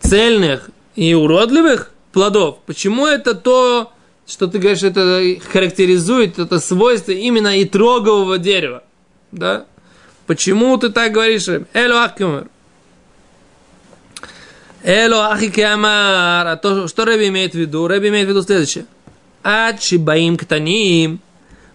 цельных 0.00 0.70
и 0.94 1.14
уродливых 1.14 1.89
плодов. 2.12 2.58
Почему 2.66 3.06
это 3.06 3.34
то, 3.34 3.92
что 4.26 4.46
ты 4.46 4.58
говоришь, 4.58 4.82
это 4.82 5.22
характеризует, 5.52 6.38
это 6.38 6.58
свойство 6.60 7.12
именно 7.12 7.58
и 7.58 7.64
трогового 7.64 8.38
дерева? 8.38 8.82
Да? 9.32 9.66
Почему 10.26 10.76
ты 10.76 10.90
так 10.90 11.12
говоришь? 11.12 11.48
Эло 11.72 12.04
ахкимер. 12.04 12.48
Эло 14.82 15.32
ахикамар. 15.32 16.46
А 16.46 16.56
то, 16.56 16.88
что 16.88 17.04
Рэби 17.04 17.28
имеет 17.28 17.52
в 17.52 17.58
виду? 17.58 17.86
Рэби 17.86 18.08
имеет 18.08 18.26
в 18.26 18.30
виду 18.30 18.42
следующее. 18.42 18.86
Ад 19.42 19.82
шибаим 19.82 20.36
ктаним. 20.36 21.20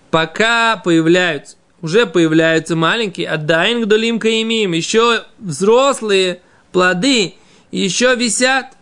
Пока 0.10 0.77
появляются, 0.77 1.58
уже 1.82 2.06
появляются 2.06 2.75
маленькие, 2.75 3.27
отдаин 3.27 3.82
гдолим 3.82 4.18
каимим, 4.18 4.72
еще 4.72 5.24
взрослые 5.39 6.42
плоды 6.72 7.36
еще 7.72 8.15
висят. 8.15 8.77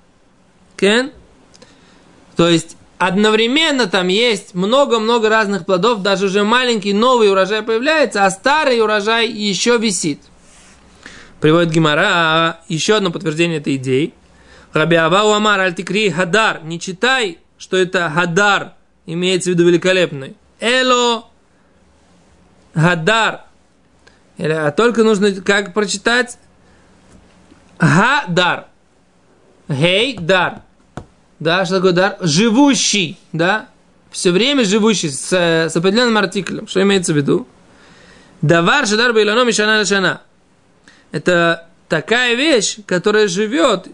Кен? 0.77 1.11
То 2.35 2.49
есть 2.49 2.77
одновременно 2.97 3.87
там 3.87 4.07
есть 4.07 4.53
много-много 4.53 5.29
разных 5.29 5.65
плодов, 5.65 6.01
даже 6.01 6.25
уже 6.25 6.43
маленький 6.43 6.93
новый 6.93 7.29
урожай 7.29 7.61
появляется, 7.61 8.25
а 8.25 8.31
старый 8.31 8.81
урожай 8.81 9.27
еще 9.29 9.77
висит. 9.77 10.19
Приводит 11.39 11.71
Гимара 11.71 12.07
а, 12.07 12.59
еще 12.69 12.95
одно 12.95 13.11
подтверждение 13.11 13.57
этой 13.57 13.75
идеи. 13.75 14.13
Раби 14.71 14.95
Авау 14.95 15.33
Амар 15.33 15.59
Альтикри 15.59 16.09
Хадар. 16.09 16.63
Не 16.63 16.79
читай, 16.79 17.39
что 17.57 17.77
это 17.77 18.09
Хадар, 18.09 18.73
имеется 19.05 19.49
в 19.49 19.53
виду 19.53 19.67
великолепный. 19.67 20.35
Эло 20.59 21.25
Хадар. 22.73 23.41
А 24.39 24.71
только 24.71 25.03
нужно 25.03 25.31
как 25.33 25.73
прочитать? 25.73 26.37
Хадар. 27.77 28.67
Гей, 29.67 30.17
дар. 30.17 30.61
Да, 31.43 31.65
что 31.65 31.75
такое 31.75 31.91
дар? 31.91 32.15
Живущий, 32.21 33.19
да? 33.33 33.67
Все 34.11 34.31
время 34.31 34.63
живущий 34.63 35.09
с, 35.09 35.33
с 35.33 35.75
определенным 35.75 36.17
артиклем. 36.17 36.67
Что 36.67 36.81
имеется 36.83 37.11
в 37.11 37.17
виду? 37.17 37.45
Давар 38.41 38.87
шадар 38.87 39.11
байлано 39.11 39.43
мишана 39.43 39.83
шана. 39.83 40.21
Это 41.11 41.67
такая 41.89 42.35
вещь, 42.35 42.77
которая 42.85 43.27
живет 43.27 43.87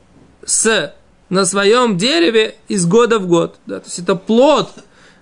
с, 0.46 0.94
на 1.30 1.46
своем 1.46 1.98
дереве 1.98 2.56
из 2.68 2.86
года 2.86 3.18
в 3.18 3.26
год. 3.26 3.56
Да? 3.66 3.80
То 3.80 3.88
есть 3.88 3.98
это 3.98 4.14
плод, 4.14 4.70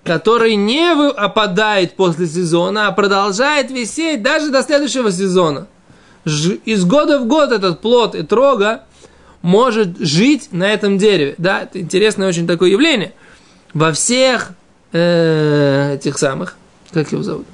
который 0.04 0.54
не 0.56 0.92
опадает 0.92 1.96
после 1.96 2.26
сезона, 2.26 2.88
а 2.88 2.92
продолжает 2.92 3.70
висеть 3.70 4.22
даже 4.22 4.50
до 4.50 4.62
следующего 4.62 5.10
сезона. 5.10 5.66
Из 6.26 6.84
года 6.84 7.20
в 7.20 7.26
год 7.26 7.52
этот 7.52 7.80
плод 7.80 8.14
и 8.14 8.22
трога 8.22 8.82
может 9.42 9.98
жить 9.98 10.48
на 10.52 10.68
этом 10.68 10.98
дереве. 10.98 11.34
Да, 11.38 11.62
это 11.62 11.80
интересное 11.80 12.28
очень 12.28 12.46
такое 12.46 12.70
явление. 12.70 13.12
Во 13.74 13.92
всех 13.92 14.52
э, 14.92 15.94
этих 15.94 16.18
самых, 16.18 16.56
как 16.90 17.12
его 17.12 17.22
зовут? 17.22 17.46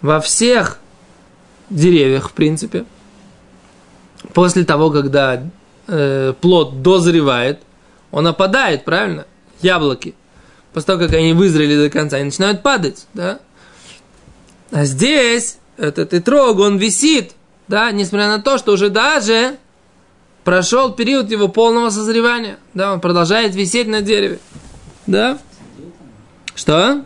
Во 0.00 0.20
всех 0.20 0.78
деревьях, 1.70 2.30
в 2.30 2.32
принципе, 2.32 2.84
после 4.32 4.64
того, 4.64 4.90
когда 4.90 5.42
э, 5.86 6.34
плод 6.40 6.82
дозревает, 6.82 7.60
он 8.10 8.26
опадает, 8.26 8.84
правильно? 8.84 9.26
Яблоки. 9.60 10.14
После 10.72 10.86
того, 10.86 11.00
как 11.00 11.14
они 11.14 11.32
вызрели 11.32 11.76
до 11.76 11.90
конца, 11.90 12.16
они 12.16 12.26
начинают 12.26 12.62
падать, 12.62 13.06
да? 13.14 13.40
А 14.70 14.84
здесь 14.84 15.58
этот 15.76 16.14
итрог, 16.14 16.58
он 16.58 16.78
висит, 16.78 17.32
да, 17.68 17.90
несмотря 17.90 18.28
на 18.28 18.40
то, 18.40 18.58
что 18.58 18.72
уже 18.72 18.90
даже 18.90 19.56
прошел 20.44 20.92
период 20.92 21.30
его 21.30 21.48
полного 21.48 21.90
созревания. 21.90 22.58
Да, 22.74 22.92
он 22.92 23.00
продолжает 23.00 23.54
висеть 23.54 23.88
на 23.88 24.02
дереве. 24.02 24.38
Да? 25.06 25.38
Что? 26.54 27.04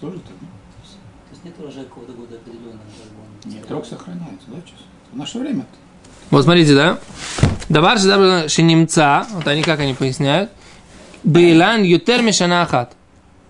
Тоже 0.00 0.18
так. 0.18 0.32
То 0.32 1.32
есть 1.32 1.44
нет 1.44 1.54
урожая 1.58 1.84
какого-то 1.84 2.12
года 2.12 2.36
определенного. 2.36 2.80
Нет, 3.44 3.70
рок 3.70 3.86
сохраняется, 3.86 4.46
да, 4.48 4.56
сейчас? 4.64 4.80
В 5.12 5.16
наше 5.16 5.38
время 5.38 5.60
-то. 5.60 5.76
Вот 6.30 6.44
смотрите, 6.44 6.74
да? 6.74 6.98
Давар 7.68 7.98
же 7.98 8.48
шинимца, 8.48 9.26
вот 9.32 9.46
они 9.48 9.62
как 9.62 9.80
они 9.80 9.94
поясняют. 9.94 10.50
Бейлан 11.24 11.82
ютер 11.82 12.22
мишанахат. 12.22 12.92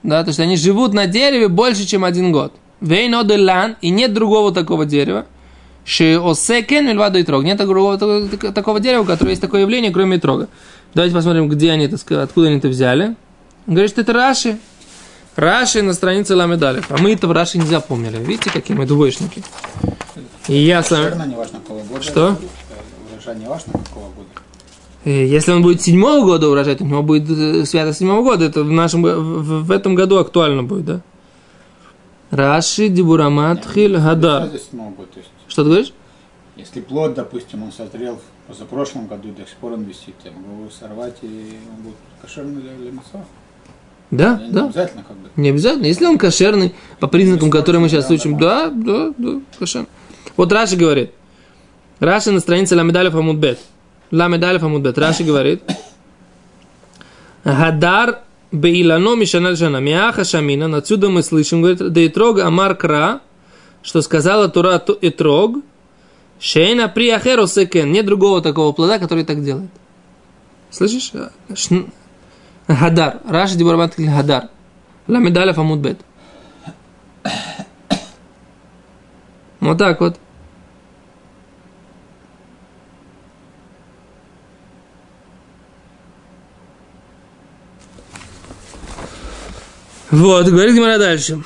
Да, 0.02 0.23
то 0.23 0.28
есть 0.28 0.40
они 0.40 0.56
живут 0.56 0.95
на 0.95 1.06
дереве 1.06 1.49
больше, 1.49 1.85
чем 1.85 2.04
один 2.04 2.33
год. 2.33 2.52
Вейноделан, 2.80 3.76
и 3.80 3.90
нет 3.90 4.12
другого 4.12 4.52
такого 4.52 4.87
дерева. 4.87 5.26
Шиосекен 5.87 6.85
мильваду 6.87 7.19
и 7.19 7.23
трог. 7.23 7.45
Нет 7.45 7.59
другого 7.59 7.97
такого 7.97 8.81
дерева, 8.81 9.02
у 9.02 9.05
которого 9.05 9.31
есть 9.31 9.40
такое 9.40 9.62
явление, 9.62 9.93
кроме 9.93 10.19
трога. 10.19 10.49
Давайте 10.95 11.14
посмотрим, 11.14 11.49
где 11.49 11.70
они 11.70 11.87
это, 11.87 11.96
откуда 12.22 12.49
они 12.49 12.59
это 12.59 12.68
взяли. 12.68 13.14
Он 13.68 13.75
говорит, 13.75 13.90
что 13.92 14.01
это 14.01 14.12
Раши. 14.12 14.59
Раши 15.37 15.83
на 15.83 15.92
странице 15.92 16.35
Ламедалев. 16.35 16.90
А 16.90 16.99
мы 16.99 17.12
это 17.12 17.29
в 17.29 17.33
Раши 17.33 17.59
не 17.59 17.66
запомнили. 17.66 18.16
Видите, 18.16 18.51
какие 18.51 18.77
мы 18.77 18.85
двоечники. 18.85 19.44
И 20.49 20.57
я 20.57 20.83
сам... 20.83 21.05
Что? 22.01 22.37
Не 23.35 23.46
важно, 23.46 23.72
какого 23.72 24.07
года. 24.07 24.29
Э, 25.05 25.27
Если 25.27 25.53
он 25.53 25.62
будет 25.62 25.83
седьмого 25.83 26.25
года 26.25 26.49
урожай, 26.49 26.75
то 26.77 26.85
у 26.85 26.87
него 26.87 27.03
будет 27.03 27.29
э, 27.31 27.64
свято 27.64 27.92
седьмого 27.92 28.22
года. 28.22 28.44
Это 28.44 28.64
в 28.64 28.70
нашем 28.70 29.03
в, 29.03 29.64
в 29.64 29.70
этом 29.70 29.94
году 29.94 30.18
актуально 30.18 30.62
будет, 30.62 30.85
да? 30.85 31.01
Раши 32.31 32.88
Дибурамат 32.88 33.66
Хиль 33.72 33.99
Хадар. 33.99 34.49
Что 35.57 35.62
ты 35.62 35.71
говоришь? 35.71 35.92
если 36.59 36.83
плод, 36.83 37.14
допустим, 37.14 37.62
он 37.62 37.73
созрел 37.73 38.19
в 38.19 38.49
позапрошлом 38.49 39.07
году, 39.07 39.31
до 39.33 39.47
сих 39.47 39.57
пор 39.57 39.73
он 39.73 39.85
висит, 39.85 40.14
я 40.23 40.31
могу 40.33 40.61
его 40.61 40.71
сорвать, 40.71 41.16
и 41.23 41.57
он 41.75 41.83
будет 41.83 41.97
кошерный 42.21 42.61
для, 42.61 42.73
для 42.75 42.90
мяса. 42.90 43.25
Да, 44.11 44.38
Не 44.38 44.51
да. 44.53 44.64
обязательно, 44.66 45.03
как 45.03 45.16
бы. 45.16 45.31
Не 45.37 45.49
обязательно. 45.49 45.87
Если 45.87 46.05
он 46.05 46.19
кошерный, 46.19 46.75
по 47.01 47.09
признакам, 47.09 47.51
которые 47.51 47.81
мы 47.81 47.88
сейчас 47.88 48.07
да, 48.07 48.14
учим, 48.14 48.37
да, 48.37 48.69
да, 48.69 49.14
да, 49.16 49.40
кошерный. 49.59 49.88
Вот 50.37 50.53
Раши 50.53 50.77
говорит. 50.77 51.12
Раши 52.01 52.33
на 52.33 52.40
странице 52.40 52.77
Ламедалев 52.77 53.14
Амудбет. 53.14 53.59
Ламедалев 54.11 54.62
Амудбет. 54.62 54.99
Раши 54.99 55.25
говорит. 55.25 55.62
Хадар 57.45 58.25
Беилано 58.53 59.14
Мишана 59.14 59.57
Жана. 59.57 59.79
Миаха 59.79 60.25
Шамина. 60.25 60.77
Отсюда 60.77 61.09
мы 61.09 61.23
слышим, 61.23 61.62
говорит, 61.62 61.79
да 61.79 62.07
Итрог 62.07 62.40
Амар 62.40 62.75
Кра, 62.77 63.23
что 63.87 64.03
сказала 64.03 64.49
Тура 64.49 64.81
Ту- 64.81 64.99
Итрог, 65.01 65.59
Шейна 66.40 66.88
при 66.88 67.09
Ахеру 67.11 67.46
Секен. 67.46 67.92
Нет 67.92 68.05
другого 68.05 68.42
такого 68.42 68.72
плода, 68.72 68.99
который 68.99 69.25
так 69.25 69.44
делает. 69.44 69.70
Слышишь? 70.70 71.12
Шн- 71.51 71.88
Хадар. 72.66 73.20
Раши 73.29 73.55
Дибарбат 73.57 73.94
Хадар. 73.94 74.49
Ламедалев 75.07 75.57
Амудбет. 75.57 76.01
Вот 79.61 79.79
так 79.79 80.01
вот. 80.01 80.18
Вот, 90.11 90.46
говорит 90.49 90.75
Гимара 90.75 90.99
дальше. 90.99 91.40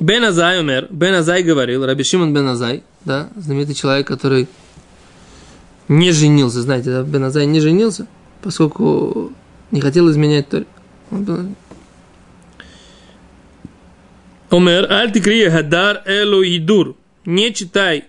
Бен 0.00 0.24
Азай 0.24 0.60
умер. 0.60 0.88
Бен 0.90 1.14
Азай 1.14 1.42
говорил, 1.42 1.84
Раби 1.84 2.04
Шимон 2.04 2.32
Бен 2.32 2.46
Азай, 2.46 2.82
да, 3.04 3.30
знаменитый 3.36 3.74
человек, 3.74 4.06
который 4.06 4.48
не 5.88 6.12
женился, 6.12 6.62
знаете, 6.62 6.90
да, 6.90 7.02
Бен 7.02 7.24
Азай 7.24 7.46
не 7.46 7.60
женился, 7.60 8.06
поскольку 8.42 9.32
не 9.70 9.80
хотел 9.80 10.10
изменять 10.10 10.48
Торе. 10.48 10.66
Омер, 14.50 14.90
аль 14.90 15.12
тикрия 15.12 15.50
хадар 15.50 16.02
элу 16.06 16.42
идур. 16.42 16.96
Не 17.26 17.52
читай 17.52 18.04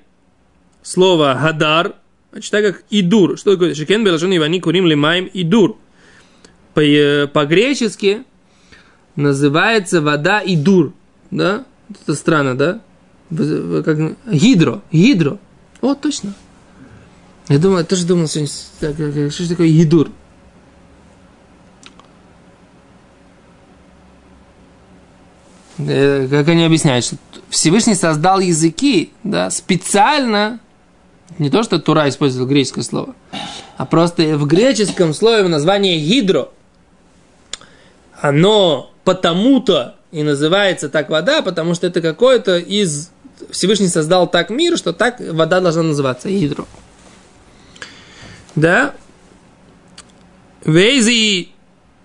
слово 0.81 1.35
хадар, 1.35 1.95
а 2.31 2.39
читай 2.39 2.61
как 2.63 2.83
идур. 2.89 3.37
Что 3.37 3.53
такое? 3.53 3.73
Шекен 3.73 4.05
белашон 4.05 4.35
ивани 4.35 4.61
курим 4.61 4.85
лимаем 4.85 5.29
идур. 5.33 5.77
Э, 6.75 7.27
По-гречески 7.27 8.23
называется 9.17 10.01
вода 10.01 10.41
идур. 10.45 10.93
Да? 11.29 11.65
Это 11.89 12.15
странно, 12.15 12.55
да? 12.55 12.81
Как... 13.29 13.97
Гидро. 14.31 14.81
Гидро. 14.91 15.39
О, 15.81 15.95
точно. 15.95 16.33
Я 17.47 17.57
думал, 17.57 17.79
я 17.79 17.83
тоже 17.83 18.05
думал 18.05 18.27
сегодня, 18.27 19.31
что 19.31 19.43
же 19.43 19.49
такое 19.49 19.69
гидур? 19.69 20.11
Э, 25.79 26.27
как 26.29 26.47
они 26.49 26.63
объясняют, 26.63 27.05
что 27.05 27.15
Всевышний 27.49 27.95
создал 27.95 28.39
языки, 28.39 29.13
да, 29.23 29.49
специально, 29.49 30.59
не 31.37 31.49
то, 31.49 31.63
что 31.63 31.79
Тура 31.79 32.09
использовал 32.09 32.47
греческое 32.47 32.83
слово, 32.83 33.15
а 33.77 33.85
просто 33.85 34.37
в 34.37 34.45
греческом 34.45 35.13
слове 35.13 35.47
название 35.47 35.97
гидро, 35.99 36.49
оно 38.21 38.91
потому-то 39.05 39.95
и 40.11 40.23
называется 40.23 40.89
так 40.89 41.09
вода, 41.09 41.41
потому 41.41 41.73
что 41.75 41.87
это 41.87 42.01
какое-то 42.01 42.57
из... 42.57 43.11
Всевышний 43.51 43.87
создал 43.87 44.29
так 44.29 44.49
мир, 44.49 44.77
что 44.77 44.91
так 44.91 45.19
вода 45.19 45.61
должна 45.61 45.83
называться, 45.83 46.29
гидро. 46.29 46.65
Да? 48.55 48.93
Вейзи 50.65 51.49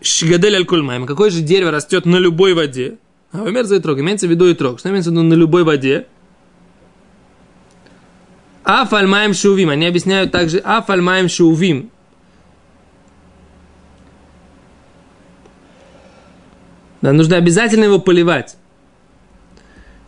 шгадель 0.01 0.55
аль 0.55 0.65
кульмайм. 0.65 1.07
Какое 1.07 1.31
же 1.31 1.41
дерево 1.41 1.71
растет 1.71 2.07
на 2.07 2.17
любой 2.17 2.55
воде? 2.55 2.99
А 3.33 3.43
умер 3.43 3.65
за 3.65 3.79
итрог. 3.79 3.99
Имеется 3.99 4.29
в 4.29 4.31
виду 4.31 4.51
итрог. 4.51 4.79
Что 4.79 4.91
имеется 4.91 5.11
в 5.11 5.13
виду 5.15 5.23
на 5.23 5.35
любой 5.35 5.65
воде? 5.65 6.07
Афальмаем 8.63 9.35
шувим. 9.35 9.71
Они 9.71 9.87
объясняют 9.87 10.31
также 10.31 10.59
афальмаем 10.59 11.29
шувим. 11.29 11.91
Да, 17.05 17.13
нужно 17.13 17.37
обязательно 17.37 17.85
его 17.85 17.99
поливать. 17.99 18.57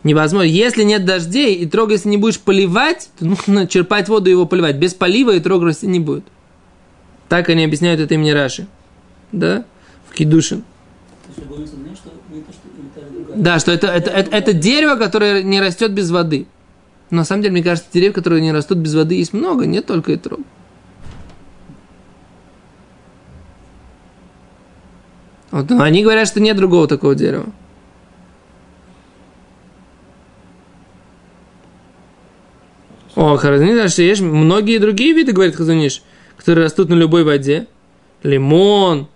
невозможно. 0.03 0.47
Если 0.47 0.81
нет 0.81 1.05
дождей, 1.05 1.53
и 1.53 1.67
трог, 1.67 1.91
если 1.91 2.09
не 2.09 2.17
будешь 2.17 2.39
поливать, 2.39 3.11
то 3.19 3.25
нужно 3.25 3.67
черпать 3.67 4.09
воду 4.09 4.29
и 4.29 4.31
его 4.31 4.47
поливать. 4.47 4.77
Без 4.77 4.95
полива 4.95 5.35
и 5.35 5.39
трог 5.39 5.61
расти 5.61 5.85
не 5.85 5.99
будет. 5.99 6.23
Так 7.29 7.49
они 7.49 7.63
объясняют 7.63 8.01
это 8.01 8.15
имени 8.15 8.31
Раши. 8.31 8.65
Да? 9.31 9.63
В 10.09 10.15
другая. 13.13 13.43
Да, 13.43 13.59
что 13.59 13.71
это, 13.71 13.85
это, 13.89 14.09
это, 14.09 14.35
это 14.35 14.53
дерево, 14.53 14.95
которое 14.95 15.43
не 15.43 15.61
растет 15.61 15.91
без 15.91 16.09
воды. 16.09 16.47
Но 17.11 17.17
на 17.17 17.25
самом 17.25 17.43
деле, 17.43 17.51
мне 17.51 17.63
кажется, 17.63 17.91
деревьев, 17.93 18.15
которые 18.15 18.41
не 18.41 18.51
растут 18.51 18.79
без 18.79 18.95
воды, 18.95 19.13
есть 19.13 19.33
много, 19.33 19.67
не 19.67 19.81
только 19.81 20.13
и 20.13 20.17
трог. 20.17 20.39
Вот, 25.51 25.69
но 25.69 25.81
они 25.83 26.03
говорят, 26.03 26.27
что 26.27 26.39
нет 26.39 26.57
другого 26.57 26.87
такого 26.87 27.15
дерева. 27.15 27.45
О, 33.17 33.35
Харазниш, 33.37 33.93
что 33.93 34.03
есть 34.03 34.21
многие 34.21 34.77
другие 34.77 35.13
виды, 35.13 35.31
говорит 35.31 35.55
Хазуниш, 35.55 36.03
которые 36.35 36.65
растут 36.65 36.89
на 36.89 36.93
любой 36.93 37.23
воде. 37.23 37.65
Лимон, 38.21 39.07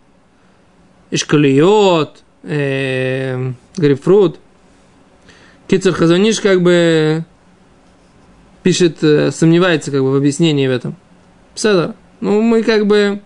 ишкалиот, 1.11 2.23
э, 2.41 3.51
грейпфрут. 3.77 4.39
Кицер 5.67 5.93
Хазуниш 5.93 6.41
как 6.41 6.63
бы 6.63 7.25
пишет, 8.63 9.03
э, 9.03 9.29
сомневается 9.31 9.91
как 9.91 10.01
бы 10.01 10.11
в 10.11 10.15
объяснении 10.15 10.67
в 10.67 10.71
этом. 10.71 10.95
Пседа. 11.53 11.95
Ну, 12.21 12.41
мы 12.41 12.63
как 12.63 12.87
бы 12.87 13.21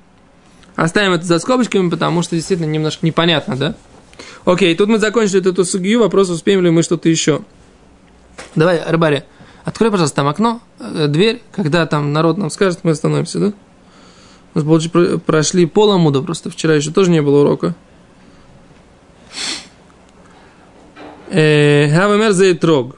оставим 0.76 1.14
это 1.14 1.26
за 1.26 1.40
скобочками, 1.40 1.90
потому 1.90 2.22
что 2.22 2.36
действительно 2.36 2.70
немножко 2.70 3.06
непонятно, 3.06 3.56
да? 3.56 3.76
Окей, 4.46 4.76
тут 4.76 4.90
мы 4.90 5.00
закончили 5.00 5.48
эту 5.50 5.66
сугию, 5.66 6.00
вопрос, 6.00 6.30
успеем 6.30 6.62
ли 6.62 6.70
мы 6.70 6.84
что-то 6.84 7.10
еще. 7.10 7.42
Давай, 8.54 8.82
Рыбари, 8.86 9.24
открой, 9.64 9.92
пожалуйста, 9.92 10.18
там 10.18 10.28
окно, 10.28 10.62
э, 10.80 11.08
дверь, 11.08 11.42
когда 11.52 11.86
там 11.86 12.14
народ 12.14 12.38
нам 12.38 12.50
скажет, 12.50 12.80
мы 12.84 12.92
остановимся, 12.92 13.40
да? 13.40 13.54
Нас 14.54 14.64
больше 14.64 14.90
про- 14.90 15.18
прошли 15.18 15.66
поломуда, 15.66 16.22
просто 16.22 16.50
вчера 16.50 16.76
еще 16.76 16.92
тоже 16.92 17.12
не 17.12 17.22
было 17.22 17.42
урока. 17.42 17.76
Э, 21.30 21.90
Хавамер 21.90 22.32
за 22.32 22.54
трог. 22.56 22.96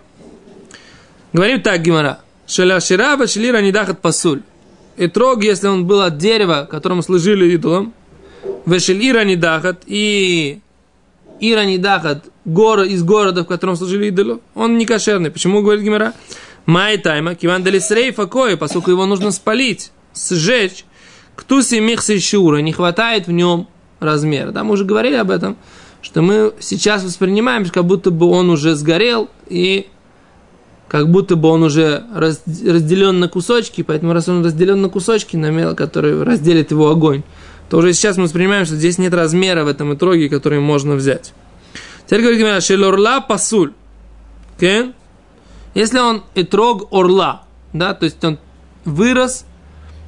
Говорим 1.33 1.61
так, 1.61 1.81
Гимара. 1.81 2.19
Шеля 2.45 2.79
шираба 2.79 3.27
шелира 3.27 3.61
недахат 3.61 4.01
пасуль. 4.01 4.41
И 4.97 5.07
трог, 5.07 5.43
если 5.43 5.67
он 5.67 5.85
был 5.85 6.01
от 6.01 6.17
дерева, 6.17 6.67
которому 6.69 7.03
служили 7.03 7.53
идолом, 7.53 7.93
вешель 8.65 8.99
ира 8.99 9.23
и 9.85 10.59
ира 11.39 11.65
недахат, 11.65 12.25
гор, 12.45 12.81
из 12.81 13.03
города, 13.03 13.43
в 13.43 13.47
котором 13.47 13.75
служили 13.75 14.07
идолу, 14.07 14.41
он 14.55 14.77
не 14.77 14.85
кошерный. 14.85 15.29
Почему, 15.29 15.61
говорит 15.61 15.83
Гимара? 15.83 16.13
Май 16.65 16.97
тайма, 16.97 17.35
киван 17.35 17.63
делисрей 17.63 18.11
факой, 18.11 18.57
поскольку 18.57 18.91
его 18.91 19.05
нужно 19.05 19.31
спалить, 19.31 19.91
сжечь, 20.15 20.83
ктуси 21.35 21.75
михси 21.75 22.19
шура, 22.19 22.57
не 22.57 22.73
хватает 22.73 23.27
в 23.27 23.31
нем 23.31 23.67
размера. 23.99 24.51
Да, 24.51 24.63
мы 24.63 24.73
уже 24.73 24.83
говорили 24.83 25.15
об 25.15 25.31
этом, 25.31 25.55
что 26.01 26.21
мы 26.21 26.53
сейчас 26.59 27.03
воспринимаем, 27.03 27.65
как 27.69 27.85
будто 27.85 28.11
бы 28.11 28.25
он 28.25 28.49
уже 28.49 28.75
сгорел, 28.75 29.29
и 29.47 29.87
как 30.87 31.09
будто 31.09 31.35
бы 31.35 31.49
он 31.49 31.63
уже 31.63 32.03
раз- 32.13 32.43
разделен 32.45 33.19
на 33.19 33.27
кусочки, 33.27 33.81
поэтому 33.81 34.13
раз 34.13 34.29
он 34.29 34.43
разделен 34.43 34.81
на 34.81 34.89
кусочки, 34.89 35.35
на 35.35 35.51
мел, 35.51 35.75
который 35.75 36.23
разделит 36.23 36.71
его 36.71 36.89
огонь, 36.89 37.23
то 37.69 37.77
уже 37.77 37.93
сейчас 37.93 38.17
мы 38.17 38.23
воспринимаем, 38.23 38.65
что 38.65 38.75
здесь 38.75 38.97
нет 38.97 39.13
размера 39.13 39.63
в 39.63 39.67
этом 39.67 39.93
итроге, 39.93 40.29
который 40.29 40.59
можно 40.59 40.95
взять. 40.95 41.33
Теперь 42.05 42.21
говорит 42.21 42.63
шелорла 42.63 43.19
пасуль. 43.19 43.73
Кен? 44.59 44.93
Если 45.73 45.99
он 45.99 46.23
итрог 46.33 46.87
орла, 46.91 47.43
да, 47.73 47.93
то 47.93 48.05
есть 48.05 48.23
он 48.23 48.39
вырос 48.85 49.45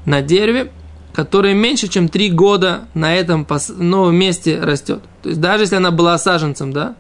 на 0.06 0.22
дереве, 0.22 0.72
которое 1.14 1.54
меньше, 1.54 1.90
чем 1.90 2.08
три 2.08 2.30
года 2.32 2.86
на 2.94 3.14
этом 3.14 3.46
новом 3.78 4.16
месте 4.16 4.60
растет. 4.62 5.02
То 5.22 5.30
есть 5.30 5.42
даже 5.42 5.64
если 5.64 5.76
она 5.76 5.92
была 5.92 6.18
саженцем, 6.18 6.72
да, 6.72 6.96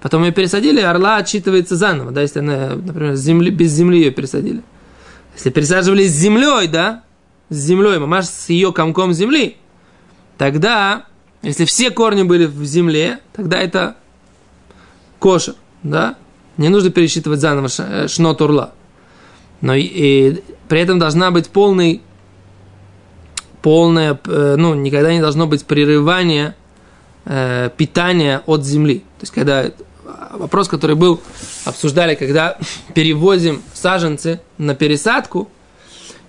потом 0.00 0.24
ее 0.24 0.32
пересадили, 0.32 0.80
орла 0.80 1.16
отчитывается 1.16 1.76
заново, 1.76 2.12
да, 2.12 2.22
если 2.22 2.40
она, 2.40 2.76
например, 2.76 3.14
земли, 3.14 3.50
без 3.50 3.72
земли 3.72 4.00
ее 4.00 4.10
пересадили. 4.10 4.62
Если 5.34 5.50
пересаживали 5.50 6.06
с 6.06 6.12
землей, 6.12 6.68
да, 6.68 7.02
с 7.48 7.56
землей, 7.56 7.98
мамаш 7.98 8.26
с 8.26 8.48
ее 8.48 8.72
комком 8.72 9.12
земли, 9.12 9.56
тогда, 10.38 11.06
если 11.42 11.64
все 11.64 11.90
корни 11.90 12.22
были 12.22 12.46
в 12.46 12.64
земле, 12.64 13.20
тогда 13.32 13.58
это 13.58 13.96
кошер, 15.18 15.54
да, 15.82 16.16
не 16.56 16.68
нужно 16.68 16.90
пересчитывать 16.90 17.40
заново 17.40 17.68
э, 17.78 18.08
шнот 18.08 18.40
урла. 18.40 18.72
Но 19.60 19.74
и, 19.74 19.82
и 19.82 20.44
при 20.68 20.80
этом 20.80 20.98
должна 20.98 21.30
быть 21.30 21.48
полный, 21.48 22.02
полное, 23.62 24.18
э, 24.24 24.54
ну, 24.56 24.74
никогда 24.74 25.12
не 25.12 25.20
должно 25.20 25.46
быть 25.46 25.64
прерывание 25.64 26.54
э, 27.26 27.70
питания 27.76 28.42
от 28.46 28.64
земли. 28.64 29.00
То 29.18 29.22
есть, 29.22 29.34
когда 29.34 29.70
вопрос, 30.32 30.68
который 30.68 30.96
был, 30.96 31.20
обсуждали, 31.64 32.14
когда 32.14 32.58
перевозим 32.94 33.62
саженцы 33.74 34.40
на 34.58 34.74
пересадку, 34.74 35.50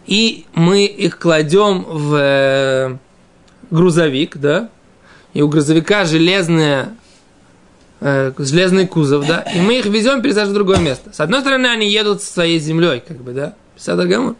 и 0.05 0.45
мы 0.53 0.85
их 0.85 1.19
кладем 1.19 1.83
в 1.83 2.15
э, 2.15 2.97
грузовик, 3.69 4.37
да, 4.37 4.69
и 5.33 5.41
у 5.41 5.47
грузовика 5.49 6.05
железная 6.05 6.95
э, 7.99 8.31
железный 8.37 8.87
кузов, 8.87 9.27
да, 9.27 9.41
и 9.41 9.59
мы 9.59 9.79
их 9.79 9.85
везем, 9.85 10.21
пересаживаем 10.21 10.51
в 10.51 10.55
другое 10.55 10.79
место. 10.79 11.11
С 11.13 11.19
одной 11.19 11.41
стороны, 11.41 11.67
они 11.67 11.89
едут 11.89 12.21
со 12.21 12.31
своей 12.31 12.59
землей, 12.59 13.03
как 13.05 13.17
бы, 13.17 13.33
да, 13.33 13.55
Писадагамур. 13.75 14.35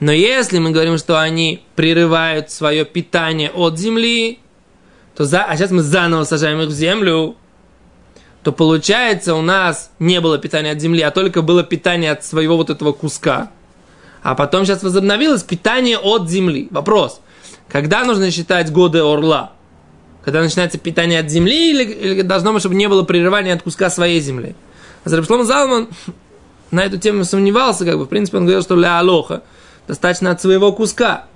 Но 0.00 0.12
если 0.12 0.58
мы 0.58 0.70
говорим, 0.70 0.96
что 0.98 1.20
они 1.20 1.62
прерывают 1.76 2.50
свое 2.50 2.84
питание 2.84 3.50
от 3.50 3.78
земли, 3.78 4.38
то 5.16 5.24
за, 5.24 5.44
а 5.44 5.56
сейчас 5.56 5.70
мы 5.70 5.82
заново 5.82 6.24
сажаем 6.24 6.60
их 6.60 6.68
в 6.68 6.72
землю, 6.72 7.36
то 8.42 8.52
получается 8.52 9.34
у 9.34 9.42
нас 9.42 9.90
не 9.98 10.20
было 10.20 10.38
питания 10.38 10.72
от 10.72 10.80
земли, 10.80 11.02
а 11.02 11.10
только 11.10 11.42
было 11.42 11.62
питание 11.62 12.12
от 12.12 12.24
своего 12.24 12.56
вот 12.56 12.70
этого 12.70 12.92
куска. 12.92 13.50
А 14.22 14.34
потом 14.34 14.64
сейчас 14.64 14.82
возобновилось 14.82 15.42
питание 15.42 15.98
от 15.98 16.28
земли. 16.28 16.68
Вопрос. 16.70 17.20
Когда 17.68 18.04
нужно 18.04 18.30
считать 18.30 18.70
годы 18.72 18.98
орла? 18.98 19.52
Когда 20.24 20.42
начинается 20.42 20.78
питание 20.78 21.20
от 21.20 21.30
земли 21.30 21.70
или, 21.70 21.84
или 21.84 22.22
должно 22.22 22.52
быть, 22.52 22.60
чтобы 22.60 22.74
не 22.74 22.88
было 22.88 23.02
прерывания 23.02 23.54
от 23.54 23.62
куска 23.62 23.88
своей 23.88 24.20
земли? 24.20 24.54
Зарабшлом 25.04 25.44
Залман 25.44 25.88
на 26.70 26.84
эту 26.84 26.98
тему 26.98 27.24
сомневался, 27.24 27.84
как 27.84 27.98
бы, 27.98 28.04
в 28.04 28.08
принципе, 28.08 28.38
он 28.38 28.44
говорил, 28.44 28.62
что 28.62 28.76
ля 28.76 28.98
алоха 28.98 29.42
достаточно 29.88 30.30
от 30.30 30.40
своего 30.40 30.72
куска. 30.72 31.26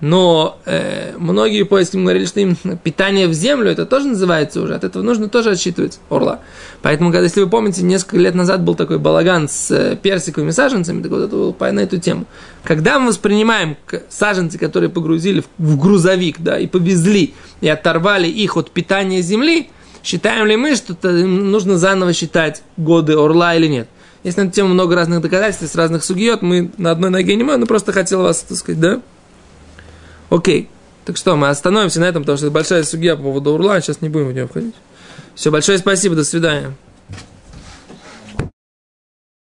Но 0.00 0.58
э, 0.66 1.14
многие 1.16 1.62
поиски 1.62 1.96
говорили, 1.96 2.26
что 2.26 2.40
им 2.40 2.54
питание 2.84 3.28
в 3.28 3.32
землю, 3.32 3.70
это 3.70 3.86
тоже 3.86 4.08
называется 4.08 4.60
уже, 4.60 4.74
от 4.74 4.84
этого 4.84 5.02
нужно 5.02 5.30
тоже 5.30 5.52
отсчитывать 5.52 6.00
орла. 6.10 6.40
Поэтому, 6.82 7.10
когда, 7.10 7.24
если 7.24 7.40
вы 7.40 7.48
помните, 7.48 7.82
несколько 7.82 8.18
лет 8.18 8.34
назад 8.34 8.62
был 8.62 8.74
такой 8.74 8.98
балаган 8.98 9.48
с 9.48 9.70
э, 9.70 9.96
персиковыми 9.96 10.50
саженцами, 10.50 11.02
так 11.02 11.10
вот 11.10 11.22
это 11.22 11.34
было 11.34 11.52
по- 11.52 11.72
на 11.72 11.80
эту 11.80 11.98
тему. 11.98 12.26
Когда 12.62 12.98
мы 12.98 13.08
воспринимаем 13.08 13.78
саженцы, 14.10 14.58
которые 14.58 14.90
погрузили 14.90 15.40
в, 15.40 15.46
в 15.56 15.80
грузовик, 15.80 16.40
да, 16.40 16.58
и 16.58 16.66
повезли, 16.66 17.32
и 17.62 17.68
оторвали 17.68 18.28
их 18.28 18.58
от 18.58 18.70
питания 18.70 19.22
земли, 19.22 19.70
считаем 20.02 20.46
ли 20.46 20.56
мы, 20.56 20.76
что 20.76 20.94
нужно 21.10 21.78
заново 21.78 22.12
считать 22.12 22.62
годы 22.76 23.14
орла 23.14 23.54
или 23.54 23.66
нет? 23.66 23.88
Есть 24.24 24.36
на 24.36 24.42
эту 24.42 24.50
тему 24.50 24.70
много 24.70 24.94
разных 24.94 25.22
доказательств, 25.22 25.72
с 25.72 25.74
разных 25.74 26.04
сугиот, 26.04 26.42
мы 26.42 26.70
на 26.76 26.90
одной 26.90 27.10
ноге 27.10 27.34
не 27.36 27.44
можем, 27.44 27.60
но 27.60 27.66
просто 27.66 27.92
хотел 27.92 28.22
вас, 28.22 28.40
так 28.40 28.58
сказать, 28.58 28.80
да, 28.80 29.00
Окей. 30.30 30.68
Так 31.04 31.16
что, 31.16 31.36
мы 31.36 31.48
остановимся 31.48 32.00
на 32.00 32.04
этом, 32.04 32.22
потому 32.22 32.36
что 32.36 32.46
это 32.46 32.54
большая 32.54 32.82
судья 32.82 33.16
по 33.16 33.22
поводу 33.22 33.52
урла, 33.52 33.80
сейчас 33.80 34.00
не 34.00 34.08
будем 34.08 34.28
в 34.28 34.32
нее 34.32 34.48
входить. 34.48 34.74
Все, 35.36 35.50
большое 35.50 35.78
спасибо, 35.78 36.16
до 36.16 36.24
свидания. 36.24 36.74